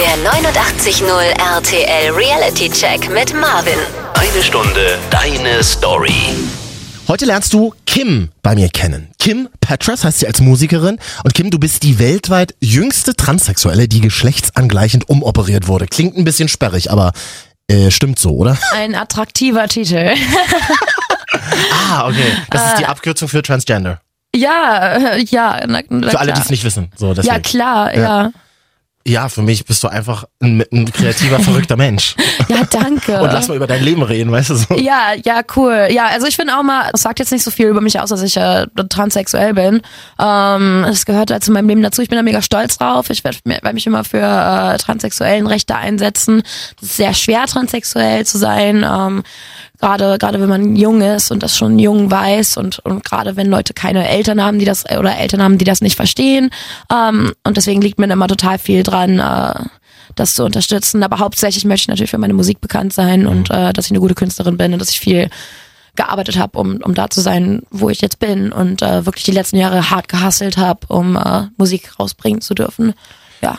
Der 0.00 0.16
89.0 0.16 1.04
RTL 1.38 2.10
Reality 2.14 2.70
Check 2.70 3.10
mit 3.10 3.34
Marvin. 3.34 3.74
Eine 4.14 4.42
Stunde 4.42 4.98
deine 5.10 5.62
Story. 5.62 6.14
Heute 7.06 7.26
lernst 7.26 7.52
du 7.52 7.74
Kim 7.86 8.30
bei 8.42 8.54
mir 8.54 8.70
kennen. 8.70 9.10
Kim 9.18 9.48
Petras 9.60 10.02
heißt 10.04 10.20
sie 10.20 10.26
als 10.26 10.40
Musikerin. 10.40 10.98
Und 11.22 11.34
Kim, 11.34 11.50
du 11.50 11.58
bist 11.58 11.82
die 11.82 11.98
weltweit 11.98 12.54
jüngste 12.60 13.14
Transsexuelle, 13.14 13.88
die 13.88 14.00
geschlechtsangleichend 14.00 15.08
umoperiert 15.10 15.68
wurde. 15.68 15.86
Klingt 15.86 16.16
ein 16.16 16.24
bisschen 16.24 16.48
sperrig, 16.48 16.90
aber 16.90 17.12
äh, 17.68 17.90
stimmt 17.90 18.18
so, 18.18 18.30
oder? 18.30 18.56
Ein 18.72 18.94
attraktiver 18.94 19.68
Titel. 19.68 20.14
Ah, 21.92 22.08
okay. 22.08 22.32
Das 22.50 22.66
ist 22.72 22.78
die 22.80 22.86
Abkürzung 22.86 23.28
für 23.28 23.42
Transgender. 23.42 24.00
ja, 24.34 24.94
äh, 25.14 25.24
ja. 25.24 25.60
Na, 25.66 25.80
na 25.88 26.10
Für 26.10 26.18
alle, 26.20 26.32
die 26.32 26.40
es 26.40 26.50
nicht 26.50 26.64
wissen. 26.64 26.90
So, 26.96 27.14
deswegen. 27.14 27.34
Ja, 27.34 27.40
klar, 27.40 27.94
Ja. 27.94 28.00
ja. 28.02 28.30
Ja, 29.06 29.30
für 29.30 29.40
mich 29.40 29.64
bist 29.64 29.82
du 29.82 29.88
einfach 29.88 30.24
ein, 30.40 30.62
ein 30.70 30.92
kreativer, 30.92 31.40
verrückter 31.40 31.76
Mensch. 31.76 32.16
Ja, 32.48 32.64
danke. 32.70 33.20
Und 33.20 33.32
lass 33.32 33.48
mal 33.48 33.56
über 33.56 33.66
dein 33.66 33.82
Leben 33.82 34.02
reden, 34.02 34.30
weißt 34.30 34.50
du 34.50 34.54
so. 34.56 34.74
Ja, 34.74 35.14
ja, 35.24 35.40
cool. 35.56 35.88
Ja, 35.90 36.06
also 36.06 36.26
ich 36.26 36.36
finde 36.36 36.56
auch 36.56 36.62
mal, 36.62 36.90
es 36.92 37.02
sagt 37.02 37.18
jetzt 37.18 37.32
nicht 37.32 37.42
so 37.42 37.50
viel 37.50 37.68
über 37.68 37.80
mich 37.80 37.98
aus, 37.98 38.10
dass 38.10 38.22
ich 38.22 38.36
äh, 38.36 38.66
transsexuell 38.90 39.54
bin. 39.54 39.80
Ähm, 40.18 40.84
es 40.84 41.06
gehört 41.06 41.30
halt 41.30 41.42
zu 41.42 41.50
meinem 41.50 41.68
Leben 41.68 41.82
dazu. 41.82 42.02
Ich 42.02 42.10
bin 42.10 42.16
da 42.16 42.22
mega 42.22 42.42
stolz 42.42 42.76
drauf. 42.76 43.08
Ich 43.08 43.24
werde 43.24 43.38
werd 43.44 43.72
mich 43.72 43.86
immer 43.86 44.04
für 44.04 44.18
äh, 44.18 44.76
transsexuellen 44.76 45.46
Rechte 45.46 45.76
einsetzen. 45.76 46.42
Es 46.76 46.90
ist 46.90 46.96
sehr 46.98 47.14
schwer, 47.14 47.46
transsexuell 47.46 48.26
zu 48.26 48.36
sein. 48.36 48.84
Ähm, 48.88 49.22
gerade 49.80 50.18
gerade 50.18 50.40
wenn 50.40 50.48
man 50.48 50.76
jung 50.76 51.00
ist 51.00 51.30
und 51.30 51.42
das 51.42 51.56
schon 51.56 51.78
jung 51.78 52.10
weiß 52.10 52.56
und 52.56 52.78
und 52.80 53.04
gerade 53.04 53.36
wenn 53.36 53.48
Leute 53.48 53.74
keine 53.74 54.08
Eltern 54.08 54.42
haben, 54.42 54.58
die 54.58 54.64
das 54.64 54.84
oder 54.84 55.16
Eltern 55.16 55.42
haben, 55.42 55.58
die 55.58 55.64
das 55.64 55.80
nicht 55.80 55.96
verstehen. 55.96 56.50
Ähm, 56.92 57.32
und 57.44 57.56
deswegen 57.56 57.80
liegt 57.80 57.98
mir 57.98 58.10
immer 58.10 58.28
total 58.28 58.58
viel 58.58 58.82
dran. 58.82 59.18
Äh, 59.18 59.64
das 60.16 60.34
zu 60.34 60.44
unterstützen. 60.44 61.02
Aber 61.02 61.18
hauptsächlich 61.18 61.64
möchte 61.64 61.84
ich 61.84 61.88
natürlich 61.88 62.10
für 62.10 62.18
meine 62.18 62.34
Musik 62.34 62.60
bekannt 62.60 62.92
sein 62.92 63.26
und 63.26 63.50
äh, 63.50 63.72
dass 63.72 63.86
ich 63.86 63.92
eine 63.92 64.00
gute 64.00 64.14
Künstlerin 64.14 64.56
bin 64.56 64.72
und 64.72 64.80
dass 64.80 64.90
ich 64.90 65.00
viel 65.00 65.30
gearbeitet 65.96 66.38
habe, 66.38 66.58
um, 66.58 66.76
um 66.82 66.94
da 66.94 67.10
zu 67.10 67.20
sein, 67.20 67.62
wo 67.70 67.90
ich 67.90 68.00
jetzt 68.00 68.18
bin 68.18 68.52
und 68.52 68.82
äh, 68.82 69.04
wirklich 69.06 69.24
die 69.24 69.32
letzten 69.32 69.56
Jahre 69.56 69.90
hart 69.90 70.08
gehustelt 70.08 70.56
habe, 70.56 70.80
um 70.88 71.16
äh, 71.16 71.48
Musik 71.56 71.98
rausbringen 71.98 72.40
zu 72.40 72.54
dürfen. 72.54 72.94
Ja. 73.42 73.58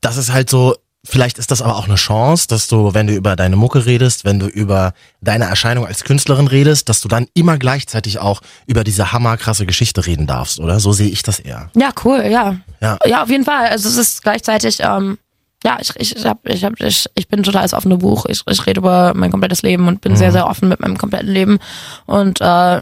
das 0.00 0.16
ist 0.16 0.32
halt 0.32 0.50
so, 0.50 0.76
vielleicht 1.06 1.38
ist 1.38 1.50
das 1.50 1.62
aber 1.62 1.76
auch 1.76 1.86
eine 1.86 1.94
Chance, 1.94 2.46
dass 2.48 2.68
du, 2.68 2.94
wenn 2.94 3.06
du 3.06 3.14
über 3.14 3.36
deine 3.36 3.56
Mucke 3.56 3.86
redest, 3.86 4.24
wenn 4.24 4.38
du 4.38 4.46
über 4.46 4.92
deine 5.20 5.44
Erscheinung 5.44 5.86
als 5.86 6.04
Künstlerin 6.04 6.46
redest, 6.46 6.88
dass 6.88 7.00
du 7.00 7.08
dann 7.08 7.26
immer 7.34 7.58
gleichzeitig 7.58 8.18
auch 8.18 8.40
über 8.66 8.84
diese 8.84 9.12
hammerkrasse 9.12 9.66
Geschichte 9.66 10.06
reden 10.06 10.26
darfst, 10.26 10.60
oder? 10.60 10.80
So 10.80 10.92
sehe 10.92 11.08
ich 11.08 11.22
das 11.22 11.38
eher. 11.38 11.70
Ja, 11.74 11.90
cool, 12.04 12.24
ja. 12.28 12.56
Ja. 12.80 12.98
Ja, 13.06 13.22
auf 13.22 13.30
jeden 13.30 13.44
Fall. 13.44 13.66
Also 13.68 13.88
es 13.88 13.96
ist 13.96 14.22
gleichzeitig, 14.22 14.78
ähm, 14.80 15.18
ja, 15.64 15.78
ich, 15.80 15.90
ich, 15.96 16.24
hab, 16.24 16.46
ich, 16.46 16.64
hab, 16.64 16.80
ich, 16.80 17.06
ich 17.14 17.28
bin 17.28 17.42
total 17.42 17.62
das 17.62 17.74
offene 17.74 17.96
Buch. 17.96 18.26
Ich, 18.26 18.42
ich 18.46 18.66
rede 18.66 18.80
über 18.80 19.14
mein 19.14 19.30
komplettes 19.30 19.62
Leben 19.62 19.88
und 19.88 20.00
bin 20.00 20.16
sehr, 20.16 20.32
sehr 20.32 20.46
offen 20.46 20.68
mit 20.68 20.80
meinem 20.80 20.98
kompletten 20.98 21.28
Leben. 21.32 21.58
Und 22.04 22.40
äh, 22.40 22.80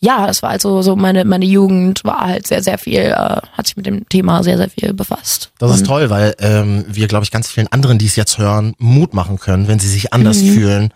ja, 0.00 0.28
es 0.28 0.42
war 0.42 0.50
also 0.50 0.82
so 0.82 0.94
meine, 0.96 1.24
meine 1.24 1.44
Jugend 1.44 2.04
war 2.04 2.20
halt 2.20 2.46
sehr, 2.46 2.62
sehr 2.62 2.78
viel, 2.78 3.00
äh, 3.00 3.12
hat 3.14 3.66
sich 3.66 3.76
mit 3.76 3.86
dem 3.86 4.08
Thema 4.08 4.42
sehr, 4.42 4.56
sehr 4.56 4.70
viel 4.70 4.92
befasst. 4.92 5.50
Das 5.58 5.74
ist 5.74 5.86
toll, 5.86 6.08
weil 6.10 6.34
ähm, 6.38 6.84
wir, 6.88 7.08
glaube 7.08 7.24
ich, 7.24 7.30
ganz 7.30 7.48
vielen 7.48 7.68
anderen, 7.68 7.98
die 7.98 8.06
es 8.06 8.16
jetzt 8.16 8.38
hören, 8.38 8.74
Mut 8.78 9.12
machen 9.12 9.38
können, 9.38 9.66
wenn 9.66 9.78
sie 9.78 9.88
sich 9.88 10.12
anders 10.12 10.38
fühlen, 10.38 10.92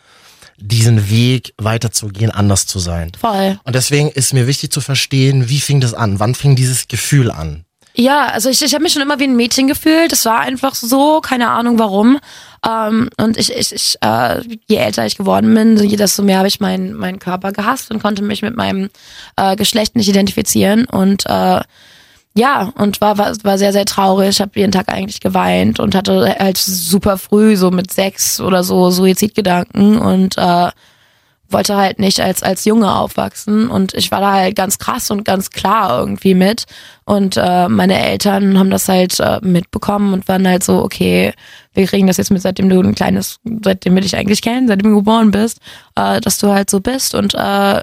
diesen 0.56 1.10
Weg 1.10 1.54
weiterzugehen, 1.58 2.30
anders 2.30 2.66
zu 2.66 2.78
sein. 2.78 3.10
Voll. 3.20 3.58
Und 3.64 3.74
deswegen 3.74 4.08
ist 4.08 4.32
mir 4.32 4.46
wichtig 4.46 4.70
zu 4.70 4.80
verstehen, 4.80 5.48
wie 5.48 5.60
fing 5.60 5.80
das 5.80 5.94
an? 5.94 6.20
Wann 6.20 6.36
fing 6.36 6.54
dieses 6.54 6.86
Gefühl 6.86 7.32
an? 7.32 7.64
Ja, 7.94 8.26
also 8.26 8.48
ich, 8.48 8.62
ich 8.62 8.72
habe 8.72 8.82
mich 8.82 8.92
schon 8.92 9.02
immer 9.02 9.18
wie 9.18 9.24
ein 9.24 9.36
Mädchen 9.36 9.66
gefühlt. 9.66 10.12
Das 10.12 10.24
war 10.24 10.40
einfach 10.40 10.74
so, 10.74 11.20
keine 11.20 11.50
Ahnung 11.50 11.78
warum. 11.78 12.18
Ähm, 12.68 13.08
und 13.18 13.36
ich, 13.36 13.52
ich, 13.52 13.72
ich 13.72 13.96
äh, 14.02 14.40
je 14.66 14.76
älter 14.76 15.04
ich 15.04 15.16
geworden 15.16 15.52
bin, 15.54 15.76
so- 15.76 15.84
desto 15.96 16.22
mehr 16.22 16.38
habe 16.38 16.48
ich 16.48 16.60
meinen 16.60 16.94
meinen 16.94 17.18
Körper 17.18 17.52
gehasst 17.52 17.90
und 17.90 18.02
konnte 18.02 18.22
mich 18.22 18.42
mit 18.42 18.56
meinem 18.56 18.88
äh, 19.36 19.56
Geschlecht 19.56 19.96
nicht 19.96 20.08
identifizieren. 20.08 20.84
Und 20.84 21.26
äh, 21.26 21.60
ja, 22.34 22.72
und 22.76 23.00
war, 23.00 23.18
war, 23.18 23.34
war 23.42 23.58
sehr, 23.58 23.72
sehr 23.72 23.84
traurig. 23.84 24.40
habe 24.40 24.52
jeden 24.54 24.72
Tag 24.72 24.88
eigentlich 24.88 25.20
geweint 25.20 25.80
und 25.80 25.94
hatte 25.94 26.34
halt 26.38 26.56
super 26.56 27.18
früh, 27.18 27.56
so 27.56 27.70
mit 27.70 27.92
sechs 27.92 28.40
oder 28.40 28.62
so, 28.64 28.90
Suizidgedanken 28.90 29.98
und 29.98 30.38
äh, 30.38 30.70
wollte 31.52 31.76
halt 31.76 31.98
nicht 31.98 32.20
als, 32.20 32.42
als 32.42 32.64
Junge 32.64 32.94
aufwachsen. 32.94 33.68
Und 33.68 33.94
ich 33.94 34.10
war 34.10 34.20
da 34.20 34.32
halt 34.32 34.56
ganz 34.56 34.78
krass 34.78 35.10
und 35.10 35.24
ganz 35.24 35.50
klar 35.50 36.00
irgendwie 36.00 36.34
mit. 36.34 36.64
Und 37.04 37.36
äh, 37.36 37.68
meine 37.68 38.02
Eltern 38.04 38.58
haben 38.58 38.70
das 38.70 38.88
halt 38.88 39.18
äh, 39.20 39.40
mitbekommen 39.42 40.12
und 40.12 40.28
waren 40.28 40.46
halt 40.46 40.64
so, 40.64 40.82
okay, 40.82 41.32
wir 41.74 41.86
kriegen 41.86 42.06
das 42.06 42.16
jetzt 42.16 42.30
mit, 42.30 42.42
seitdem 42.42 42.68
du 42.68 42.80
ein 42.80 42.94
kleines, 42.94 43.38
seitdem 43.62 43.94
wir 43.94 44.02
dich 44.02 44.16
eigentlich 44.16 44.42
kennen, 44.42 44.68
seitdem 44.68 44.90
du 44.90 44.98
geboren 44.98 45.30
bist, 45.30 45.58
äh, 45.94 46.20
dass 46.20 46.38
du 46.38 46.48
halt 46.48 46.70
so 46.70 46.80
bist. 46.80 47.14
Und 47.14 47.34
äh, 47.34 47.82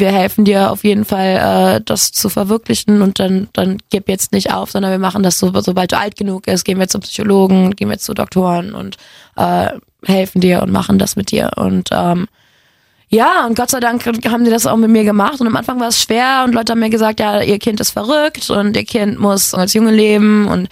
wir 0.00 0.12
helfen 0.12 0.44
dir 0.44 0.72
auf 0.72 0.82
jeden 0.82 1.04
Fall, 1.04 1.76
äh, 1.76 1.80
das 1.84 2.10
zu 2.10 2.28
verwirklichen. 2.28 3.02
Und 3.02 3.20
dann, 3.20 3.48
dann 3.52 3.78
gib 3.90 4.08
jetzt 4.08 4.32
nicht 4.32 4.52
auf, 4.52 4.70
sondern 4.72 4.90
wir 4.90 4.98
machen 4.98 5.22
das 5.22 5.38
so, 5.38 5.52
sobald 5.60 5.92
du 5.92 5.98
alt 5.98 6.16
genug 6.16 6.42
bist, 6.44 6.64
gehen 6.64 6.80
wir 6.80 6.88
zum 6.88 7.02
Psychologen, 7.02 7.76
gehen 7.76 7.90
wir 7.90 7.98
zu 7.98 8.14
Doktoren 8.14 8.74
und 8.74 8.96
äh, 9.36 9.68
helfen 10.04 10.40
dir 10.40 10.62
und 10.62 10.72
machen 10.72 10.98
das 10.98 11.14
mit 11.16 11.30
dir. 11.30 11.50
Und 11.56 11.90
ähm, 11.92 12.26
ja, 13.10 13.44
und 13.46 13.56
Gott 13.56 13.70
sei 13.70 13.80
Dank 13.80 14.06
haben 14.06 14.44
die 14.44 14.50
das 14.50 14.66
auch 14.66 14.76
mit 14.76 14.88
mir 14.88 15.02
gemacht. 15.02 15.40
Und 15.40 15.48
am 15.48 15.56
Anfang 15.56 15.80
war 15.80 15.88
es 15.88 16.00
schwer 16.00 16.44
und 16.44 16.54
Leute 16.54 16.72
haben 16.72 16.80
mir 16.80 16.90
gesagt, 16.90 17.18
ja, 17.18 17.40
ihr 17.40 17.58
Kind 17.58 17.80
ist 17.80 17.90
verrückt 17.90 18.48
und 18.50 18.76
ihr 18.76 18.84
Kind 18.84 19.18
muss 19.18 19.52
als 19.52 19.74
Junge 19.74 19.90
leben 19.90 20.46
und 20.46 20.68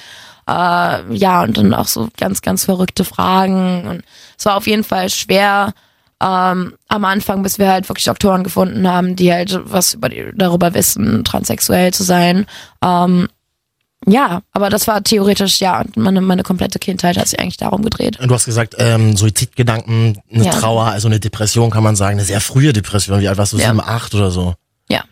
äh, 0.48 1.14
ja, 1.14 1.42
und 1.42 1.58
dann 1.58 1.74
auch 1.74 1.88
so 1.88 2.08
ganz, 2.16 2.40
ganz 2.40 2.64
verrückte 2.64 3.04
Fragen. 3.04 3.88
Und 3.88 4.04
es 4.38 4.46
war 4.46 4.56
auf 4.56 4.68
jeden 4.68 4.84
Fall 4.84 5.10
schwer 5.10 5.74
ähm, 6.22 6.74
am 6.86 7.04
Anfang, 7.04 7.42
bis 7.42 7.58
wir 7.58 7.68
halt 7.70 7.88
wirklich 7.88 8.04
Doktoren 8.04 8.44
gefunden 8.44 8.88
haben, 8.88 9.16
die 9.16 9.32
halt 9.32 9.58
was 9.64 9.94
über 9.94 10.08
die, 10.08 10.30
darüber 10.34 10.74
wissen, 10.74 11.24
transsexuell 11.24 11.92
zu 11.92 12.04
sein. 12.04 12.46
Ähm, 12.82 13.28
ja, 14.10 14.42
aber 14.52 14.70
das 14.70 14.86
war 14.88 15.02
theoretisch, 15.02 15.60
ja, 15.60 15.80
und 15.80 15.96
meine, 15.96 16.20
meine 16.20 16.42
komplette 16.42 16.78
Kindheit 16.78 17.16
hat 17.16 17.28
sich 17.28 17.38
eigentlich 17.38 17.56
darum 17.56 17.82
gedreht. 17.82 18.18
Du 18.20 18.34
hast 18.34 18.44
gesagt, 18.44 18.74
ähm, 18.78 19.16
Suizidgedanken, 19.16 20.20
eine 20.32 20.44
Ja. 20.44 20.50
Trauer, 20.52 20.86
also 20.86 21.08
eine 21.08 21.20
Depression 21.20 21.70
kann 21.70 21.82
man 21.82 21.96
sagen, 21.96 22.18
eine 22.18 22.24
sehr 22.24 22.40
frühe 22.40 22.72
Depression. 22.72 23.20
Wie 23.20 23.28
alt 23.28 23.38
warst 23.38 23.52
du? 23.52 23.58
Ja. 23.58 23.66
Sieben, 23.66 23.80
acht 23.80 24.14
oder 24.14 24.30
so? 24.30 24.54
Ja. 24.88 25.02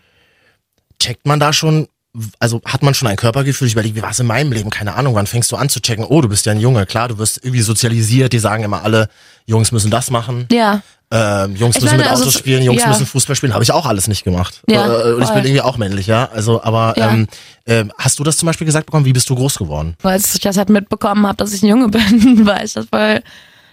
Checkt 0.98 1.26
man 1.26 1.38
da 1.40 1.52
schon, 1.52 1.88
also 2.38 2.60
hat 2.64 2.82
man 2.82 2.94
schon 2.94 3.08
ein 3.08 3.16
Körpergefühl? 3.16 3.66
Ich 3.68 3.74
überlege, 3.74 3.96
wie 3.96 4.02
war 4.02 4.10
es 4.10 4.18
in 4.20 4.26
meinem 4.26 4.52
Leben? 4.52 4.70
Keine 4.70 4.94
Ahnung, 4.94 5.14
wann 5.14 5.26
fängst 5.26 5.50
du 5.52 5.56
an 5.56 5.68
zu 5.68 5.80
checken? 5.80 6.04
Oh, 6.04 6.20
du 6.20 6.28
bist 6.28 6.46
ja 6.46 6.52
ein 6.52 6.60
Junge. 6.60 6.86
Klar, 6.86 7.08
du 7.08 7.18
wirst 7.18 7.38
irgendwie 7.42 7.60
sozialisiert. 7.62 8.32
Die 8.32 8.38
sagen 8.38 8.64
immer 8.64 8.82
alle, 8.82 9.08
Jungs 9.46 9.72
müssen 9.72 9.90
das 9.90 10.10
machen. 10.10 10.46
Ja. 10.50 10.82
Ähm, 11.10 11.54
Jungs 11.54 11.76
Ich 11.76 11.82
müssen 11.82 11.92
meine, 11.96 12.02
mit 12.02 12.10
also 12.10 12.24
Autos 12.24 12.34
spielen, 12.34 12.62
Jungs 12.64 12.82
ja. 12.82 12.88
müssen 12.88 13.06
Fußball 13.06 13.36
spielen. 13.36 13.54
Habe 13.54 13.62
ich 13.62 13.70
auch 13.70 13.86
alles 13.86 14.08
nicht 14.08 14.24
gemacht. 14.24 14.62
Ja, 14.68 14.86
äh, 14.86 15.12
und 15.12 15.22
ich 15.22 15.28
bin 15.30 15.44
irgendwie 15.44 15.60
auch 15.60 15.76
männlich, 15.76 16.08
ja. 16.08 16.28
Also, 16.32 16.62
aber 16.64 16.94
Ja. 16.96 17.10
ähm, 17.12 17.28
ähm, 17.66 17.92
hast 17.96 18.18
du 18.18 18.24
das 18.24 18.36
zum 18.38 18.46
Beispiel 18.46 18.64
gesagt 18.64 18.86
bekommen? 18.86 19.04
Wie 19.04 19.12
bist 19.12 19.30
du 19.30 19.36
groß 19.36 19.56
geworden? 19.58 19.94
als 20.02 20.34
ich 20.34 20.40
das 20.40 20.56
halt 20.56 20.68
mitbekommen 20.68 21.24
habe, 21.26 21.36
dass 21.36 21.52
ich 21.52 21.62
ein 21.62 21.68
Junge 21.68 21.88
bin, 21.90 22.44
war 22.44 22.64
ich 22.64 22.72
das 22.72 22.86
voll, 22.86 23.20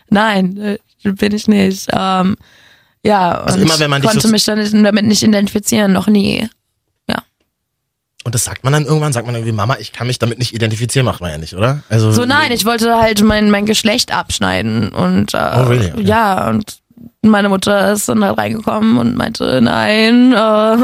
nein, 0.09 0.57
äh, 0.57 0.77
bin 1.11 1.33
ich 1.33 1.47
nicht. 1.47 1.87
Ähm, 1.91 2.35
ja, 3.03 3.31
Also 3.41 3.57
und 3.57 3.63
immer, 3.63 3.79
wenn 3.79 3.89
man 3.89 4.01
dich 4.01 4.11
konnte 4.11 4.27
so- 4.27 4.31
mich 4.31 4.45
damit 4.45 5.05
nicht 5.05 5.23
identifizieren, 5.23 5.91
noch 5.91 6.07
nie. 6.07 6.47
Und 8.25 8.35
das 8.35 8.45
sagt 8.45 8.63
man 8.63 8.72
dann 8.73 8.85
irgendwann, 8.85 9.11
sagt 9.11 9.25
man 9.25 9.35
irgendwie, 9.35 9.51
Mama, 9.51 9.75
ich 9.79 9.91
kann 9.91 10.07
mich 10.07 10.17
damit 10.19 10.39
nicht 10.39 10.53
identifizieren, 10.53 11.06
macht 11.06 11.19
man 11.22 11.31
ja 11.31 11.38
nicht, 11.38 11.56
oder? 11.56 11.84
Also 11.89 12.11
So 12.11 12.25
nein, 12.25 12.51
ich 12.51 12.63
wollte 12.66 12.95
halt 12.95 13.22
mein, 13.23 13.50
mein 13.51 13.66
Geschlecht 13.66 14.13
abschneiden 14.13 14.89
und 14.89 15.34
äh, 15.34 15.38
Oh, 15.57 15.63
really? 15.63 15.91
Okay. 15.91 16.03
ja, 16.03 16.50
und 16.50 16.78
meine 17.22 17.50
Mutter 17.50 17.91
ist 17.91 18.07
dann 18.07 18.23
halt 18.23 18.38
reingekommen 18.38 18.97
und 18.97 19.16
meinte, 19.17 19.59
nein, 19.62 20.33
äh, 20.33 20.75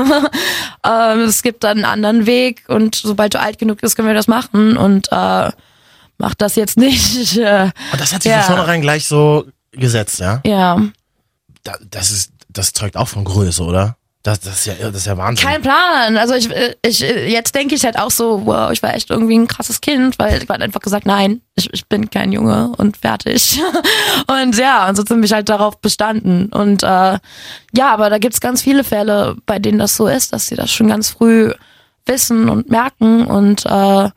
äh, 0.87 1.19
es 1.23 1.41
gibt 1.43 1.63
dann 1.63 1.77
einen 1.77 1.85
anderen 1.85 2.25
Weg 2.25 2.63
und 2.67 2.95
sobald 2.95 3.33
du 3.33 3.39
alt 3.39 3.57
genug 3.57 3.79
bist, 3.81 3.95
können 3.95 4.07
wir 4.07 4.15
das 4.15 4.27
machen 4.27 4.75
und 4.77 5.07
äh, 5.11 5.49
mach 6.17 6.33
das 6.37 6.55
jetzt 6.55 6.77
nicht. 6.77 7.37
Äh, 7.37 7.71
Und 7.91 8.01
das 8.01 8.13
hat 8.13 8.23
sich 8.23 8.31
Ja. 8.31 8.41
von 8.41 8.55
vornherein 8.55 8.81
gleich 8.81 9.07
so 9.07 9.45
gesetzt, 9.71 10.19
ja? 10.19 10.41
ja. 10.45 10.81
Da, 11.63 11.73
das 11.89 12.11
ist, 12.11 12.31
das 12.49 12.73
zeugt 12.73 12.97
auch 12.97 13.07
von 13.07 13.23
Größe, 13.23 13.63
oder? 13.63 13.95
Das, 14.23 14.41
das 14.41 14.59
ist 14.59 14.65
ja, 14.65 14.73
das 14.79 14.97
ist 14.97 15.07
ja 15.07 15.17
Wahnsinn. 15.17 15.47
Kein 15.47 15.61
Plan. 15.61 16.17
Also 16.17 16.33
ich, 16.33 16.49
ich 16.85 16.99
jetzt 16.99 17.55
denke 17.55 17.75
ich 17.75 17.85
halt 17.85 17.97
auch 17.97 18.11
so, 18.11 18.45
wow, 18.45 18.69
ich 18.69 18.83
war 18.83 18.93
echt 18.93 19.09
irgendwie 19.09 19.37
ein 19.37 19.47
krasses 19.47 19.79
Kind, 19.79 20.19
weil 20.19 20.41
ich 20.41 20.49
war 20.49 20.59
einfach 20.59 20.81
gesagt, 20.81 21.05
nein, 21.05 21.41
ich, 21.55 21.73
ich 21.73 21.87
bin 21.87 22.09
kein 22.09 22.33
Junge 22.33 22.73
und 22.75 22.97
fertig. 22.97 23.61
Und 24.27 24.57
ja, 24.57 24.87
und 24.87 24.95
so 24.95 25.03
sind 25.03 25.21
wir 25.21 25.35
halt 25.35 25.49
darauf 25.49 25.79
bestanden. 25.79 26.47
Und 26.47 26.83
äh, 26.83 27.17
ja, 27.73 27.91
aber 27.91 28.09
da 28.09 28.17
gibt's 28.17 28.41
ganz 28.41 28.61
viele 28.61 28.83
Fälle, 28.83 29.37
bei 29.45 29.57
denen 29.57 29.79
das 29.79 29.95
so 29.95 30.07
ist, 30.07 30.33
dass 30.33 30.47
sie 30.47 30.55
das 30.55 30.71
schon 30.71 30.87
ganz 30.87 31.09
früh 31.09 31.51
wissen 32.05 32.49
und 32.49 32.69
merken 32.69 33.25
und 33.25 33.65
äh, 33.65 34.09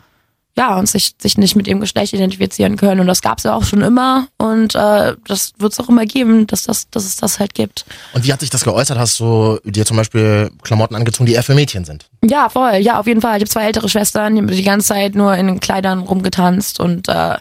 ja, 0.57 0.79
und 0.79 0.87
sich, 0.87 1.13
sich 1.19 1.39
nicht 1.39 1.57
mit 1.57 1.67
ihrem 1.67 1.81
Geschlecht 1.81 2.13
identifizieren 2.13 2.77
können. 2.77 3.01
Und 3.01 3.07
das 3.07 3.23
gab's 3.23 3.43
ja 3.45 3.55
auch 3.55 3.65
schon 3.65 3.81
immer. 3.81 4.29
Und 4.37 4.75
äh, 4.75 5.15
das 5.27 5.53
wird's 5.59 5.81
auch 5.81 5.89
immer 5.89 6.05
geben, 6.05 6.47
dass, 6.47 6.65
das, 6.65 6.91
dass 6.91 7.05
es 7.05 7.17
das 7.17 7.39
halt 7.39 7.55
gibt. 7.55 7.87
Und 8.13 8.27
wie 8.27 8.33
hat 8.33 8.41
sich 8.41 8.51
das 8.51 8.65
geäußert? 8.65 8.99
Hast 8.99 9.19
du 9.19 9.59
dir 9.65 9.87
zum 9.87 9.97
Beispiel 9.97 10.51
Klamotten 10.63 10.95
angezogen, 10.95 11.27
die 11.27 11.33
eher 11.33 11.43
für 11.43 11.55
Mädchen 11.55 11.87
sind? 11.87 12.07
Ja, 12.23 12.51
voll. 12.51 12.77
Ja, 12.77 13.01
auf 13.01 13.07
jeden 13.07 13.23
Fall. 13.23 13.37
Ich 13.37 13.43
habe 13.43 13.51
zwei 13.51 13.65
ältere 13.65 13.89
Schwestern, 13.89 14.35
die 14.35 14.43
haben 14.43 14.49
die 14.49 14.63
ganze 14.63 14.89
Zeit 14.89 15.15
nur 15.15 15.35
in 15.37 15.59
Kleidern 15.61 16.01
rumgetanzt 16.01 16.81
und 16.81 17.09
äh, 17.09 17.37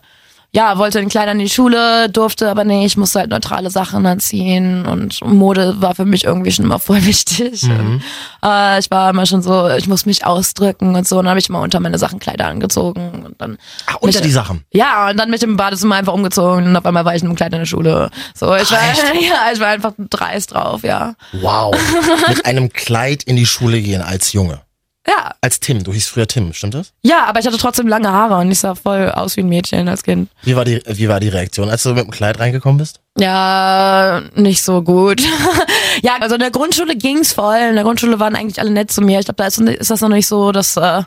ja, 0.54 0.78
wollte 0.78 1.00
in 1.00 1.08
Kleidern 1.08 1.40
in 1.40 1.46
die 1.46 1.50
Schule, 1.50 2.10
durfte 2.10 2.50
aber 2.50 2.66
nicht, 2.66 2.86
ich 2.86 2.98
musste 2.98 3.20
halt 3.20 3.30
neutrale 3.30 3.70
Sachen 3.70 4.06
anziehen 4.06 4.86
und 4.86 5.22
Mode 5.24 5.76
war 5.80 5.96
für 5.96 6.04
mich 6.04 6.26
irgendwie 6.26 6.52
schon 6.52 6.66
immer 6.66 6.78
voll 6.80 7.06
wichtig. 7.06 7.64
Mhm. 7.64 8.02
Und, 8.02 8.04
äh, 8.44 8.80
ich 8.80 8.92
war 8.92 9.10
immer 9.12 9.26
schon 9.26 9.42
so, 9.42 9.70
ich 9.70 9.88
muss 9.88 10.06
mich 10.06 10.26
ausdrücken 10.26 10.94
und 10.96 11.08
so. 11.08 11.20
Und 11.20 11.24
dann 11.26 11.30
habe 11.32 11.40
ich 11.40 11.48
immer 11.48 11.62
unter 11.62 11.80
meine 11.80 11.98
Sachen 11.98 12.20
Kleider 12.20 12.48
angezogen 12.48 13.24
und 13.26 13.36
dann. 13.40 13.58
Ah, 13.86 13.94
unter 14.02 14.20
mich- 14.20 14.22
die 14.28 14.32
Sachen. 14.32 14.66
Ja, 14.74 15.10
und 15.10 15.18
dann 15.18 15.30
mit 15.30 15.42
dem 15.42 15.56
Badezimmer 15.56 15.96
einfach 15.96 16.14
umgezogen 16.14 16.66
und 16.68 16.76
auf 16.76 16.86
einmal 16.86 17.06
war 17.06 17.16
ich 17.16 17.22
in 17.22 17.28
einem 17.30 17.36
Kleid 17.38 17.54
in 17.54 17.60
der 17.60 17.66
Schule. 17.66 18.10
So, 18.36 18.54
ich 18.56 18.70
war, 18.72 18.80
ja, 19.22 19.54
ich 19.54 19.60
war 19.62 19.68
einfach 19.68 19.94
dreist 20.10 20.54
drauf, 20.54 20.84
ja. 20.84 21.16
Wow. 21.32 21.74
Mit 22.28 22.46
einem 22.46 22.70
Kleid 22.74 23.24
in 23.24 23.38
die 23.38 23.46
Schule 23.46 23.82
gehen 23.82 24.02
als 24.02 24.34
Junge. 24.34 24.62
Ja, 25.08 25.34
Als 25.42 25.60
Tim. 25.60 25.84
Du 25.84 25.92
hieß 25.94 26.08
früher 26.10 26.28
Tim, 26.28 26.54
stimmt 26.54 26.76
das? 26.76 26.94
ja, 27.02 27.26
aber 27.26 27.40
ich 27.40 27.48
hatte 27.48 27.58
trotzdem 27.58 27.88
lange 27.88 28.12
Haare 28.12 28.36
und 28.38 28.52
ich 28.52 28.60
sah 28.60 28.76
voll 28.76 29.10
aus 29.10 29.36
wie 29.36 29.42
ein 29.42 29.50
Mädchen 29.50 29.88
als 29.90 30.04
Kind. 30.04 30.30
Wie 30.44 30.56
war 30.56 30.64
die, 30.64 30.80
wie 30.86 31.10
war 31.10 31.20
die 31.20 31.30
Reaktion, 31.30 31.70
als 31.70 31.82
du 31.84 31.90
mit 31.94 32.04
dem 32.06 32.12
Kleid 32.12 32.40
reingekommen 32.40 32.78
bist? 32.78 33.00
Ja, 33.18 34.22
nicht 34.36 34.62
so 34.64 34.84
gut. 34.84 35.22
ja, 36.04 36.18
also 36.22 36.36
in 36.36 36.42
der 36.42 36.52
Grundschule 36.52 36.96
ging's 36.96 37.34
voll. 37.34 37.58
In 37.58 37.76
der 37.76 37.84
Grundschule 37.84 38.20
waren 38.20 38.36
eigentlich 38.36 38.60
alle 38.60 38.70
nett 38.70 38.92
zu 38.92 39.02
mir. 39.02 39.20
Ich 39.20 39.26
glaube, 39.26 39.38
da 39.38 39.48
ist, 39.48 39.60
ist 39.60 39.90
das 39.90 40.02
noch 40.02 40.10
nicht 40.10 40.28
so, 40.28 40.52
dass 40.52 40.78
äh, 40.78 41.02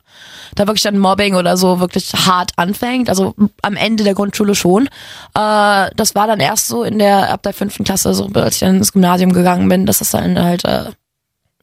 da 0.54 0.66
wirklich 0.66 0.82
dann 0.82 0.98
Mobbing 0.98 1.36
oder 1.36 1.56
so 1.56 1.78
wirklich 1.80 2.12
hart 2.12 2.50
anfängt. 2.56 3.08
Also 3.08 3.34
am 3.62 3.76
Ende 3.76 4.02
der 4.04 4.14
Grundschule 4.14 4.54
schon. 4.56 4.86
Äh, 5.34 5.90
das 5.96 6.14
war 6.14 6.26
dann 6.26 6.40
erst 6.40 6.66
so 6.66 6.82
in 6.82 6.98
der 6.98 7.32
ab 7.32 7.42
der 7.44 7.54
fünften 7.54 7.84
Klasse, 7.84 8.12
so 8.12 8.26
als 8.34 8.56
ich 8.56 8.60
dann 8.60 8.76
ins 8.78 8.92
Gymnasium 8.92 9.32
gegangen 9.32 9.68
bin, 9.68 9.86
dass 9.86 10.00
das 10.00 10.10
dann 10.10 10.38
halt 10.42 10.64
äh, 10.64 10.90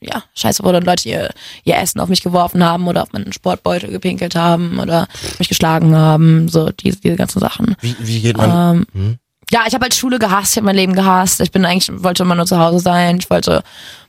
ja, 0.02 0.24
scheiße 0.34 0.64
wurde 0.64 0.80
und 0.80 0.86
Leute 0.86 1.08
ihr, 1.08 1.30
ihr 1.64 1.78
Essen 1.78 2.00
auf 2.00 2.10
mich 2.10 2.24
geworfen 2.24 2.64
haben 2.64 2.88
oder 2.88 3.04
auf 3.04 3.14
meinen 3.14 3.32
Sportbeutel 3.32 3.92
gepinkelt 3.92 4.36
haben 4.36 4.80
oder 4.80 5.08
mich 5.38 5.48
geschlagen 5.48 5.96
haben, 5.96 6.50
so 6.50 6.72
diese, 6.72 7.00
diese 7.00 7.16
ganzen 7.16 7.40
Sachen. 7.40 7.76
Wie, 7.82 7.96
wie 8.00 8.20
geht 8.20 8.36
man? 8.38 8.88
Ähm, 8.98 9.20
ja, 9.52 9.62
ich 9.68 9.74
habe 9.74 9.84
halt 9.84 9.94
Schule 9.94 10.18
gehasst, 10.18 10.54
ich 10.54 10.58
habe 10.58 10.66
mein 10.66 10.76
Leben 10.76 10.94
gehasst. 10.94 11.42
Ich 11.42 11.52
bin 11.52 11.66
eigentlich 11.66 12.04
wollte 12.04 12.24
immer 12.24 12.36
nur 12.36 12.46
zu 12.46 12.58
Hause 12.58 12.80
sein. 12.80 13.18
Ich 13.20 13.30
wollte 13.30 13.64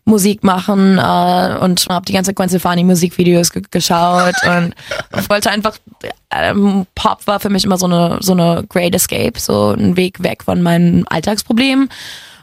Musik 0.04 0.42
machen 0.44 0.98
äh, 0.98 1.58
und 1.60 1.86
habe 1.90 2.06
die 2.06 2.12
ganze 2.12 2.32
Gwen 2.32 2.48
Stefani 2.48 2.84
Musikvideos 2.84 3.52
ge 3.52 3.62
geschaut 3.70 4.34
und 4.46 4.74
ich 5.18 5.28
wollte 5.28 5.50
einfach 5.50 5.76
ähm, 6.30 6.86
Pop 6.94 7.26
war 7.26 7.38
für 7.40 7.50
mich 7.50 7.64
immer 7.64 7.76
so 7.76 7.86
eine 7.86 8.18
so 8.20 8.32
eine 8.32 8.64
Great 8.68 8.94
Escape, 8.94 9.38
so 9.38 9.70
ein 9.70 9.96
Weg 9.96 10.22
weg 10.22 10.44
von 10.44 10.62
meinen 10.62 11.06
Alltagsproblemen. 11.08 11.88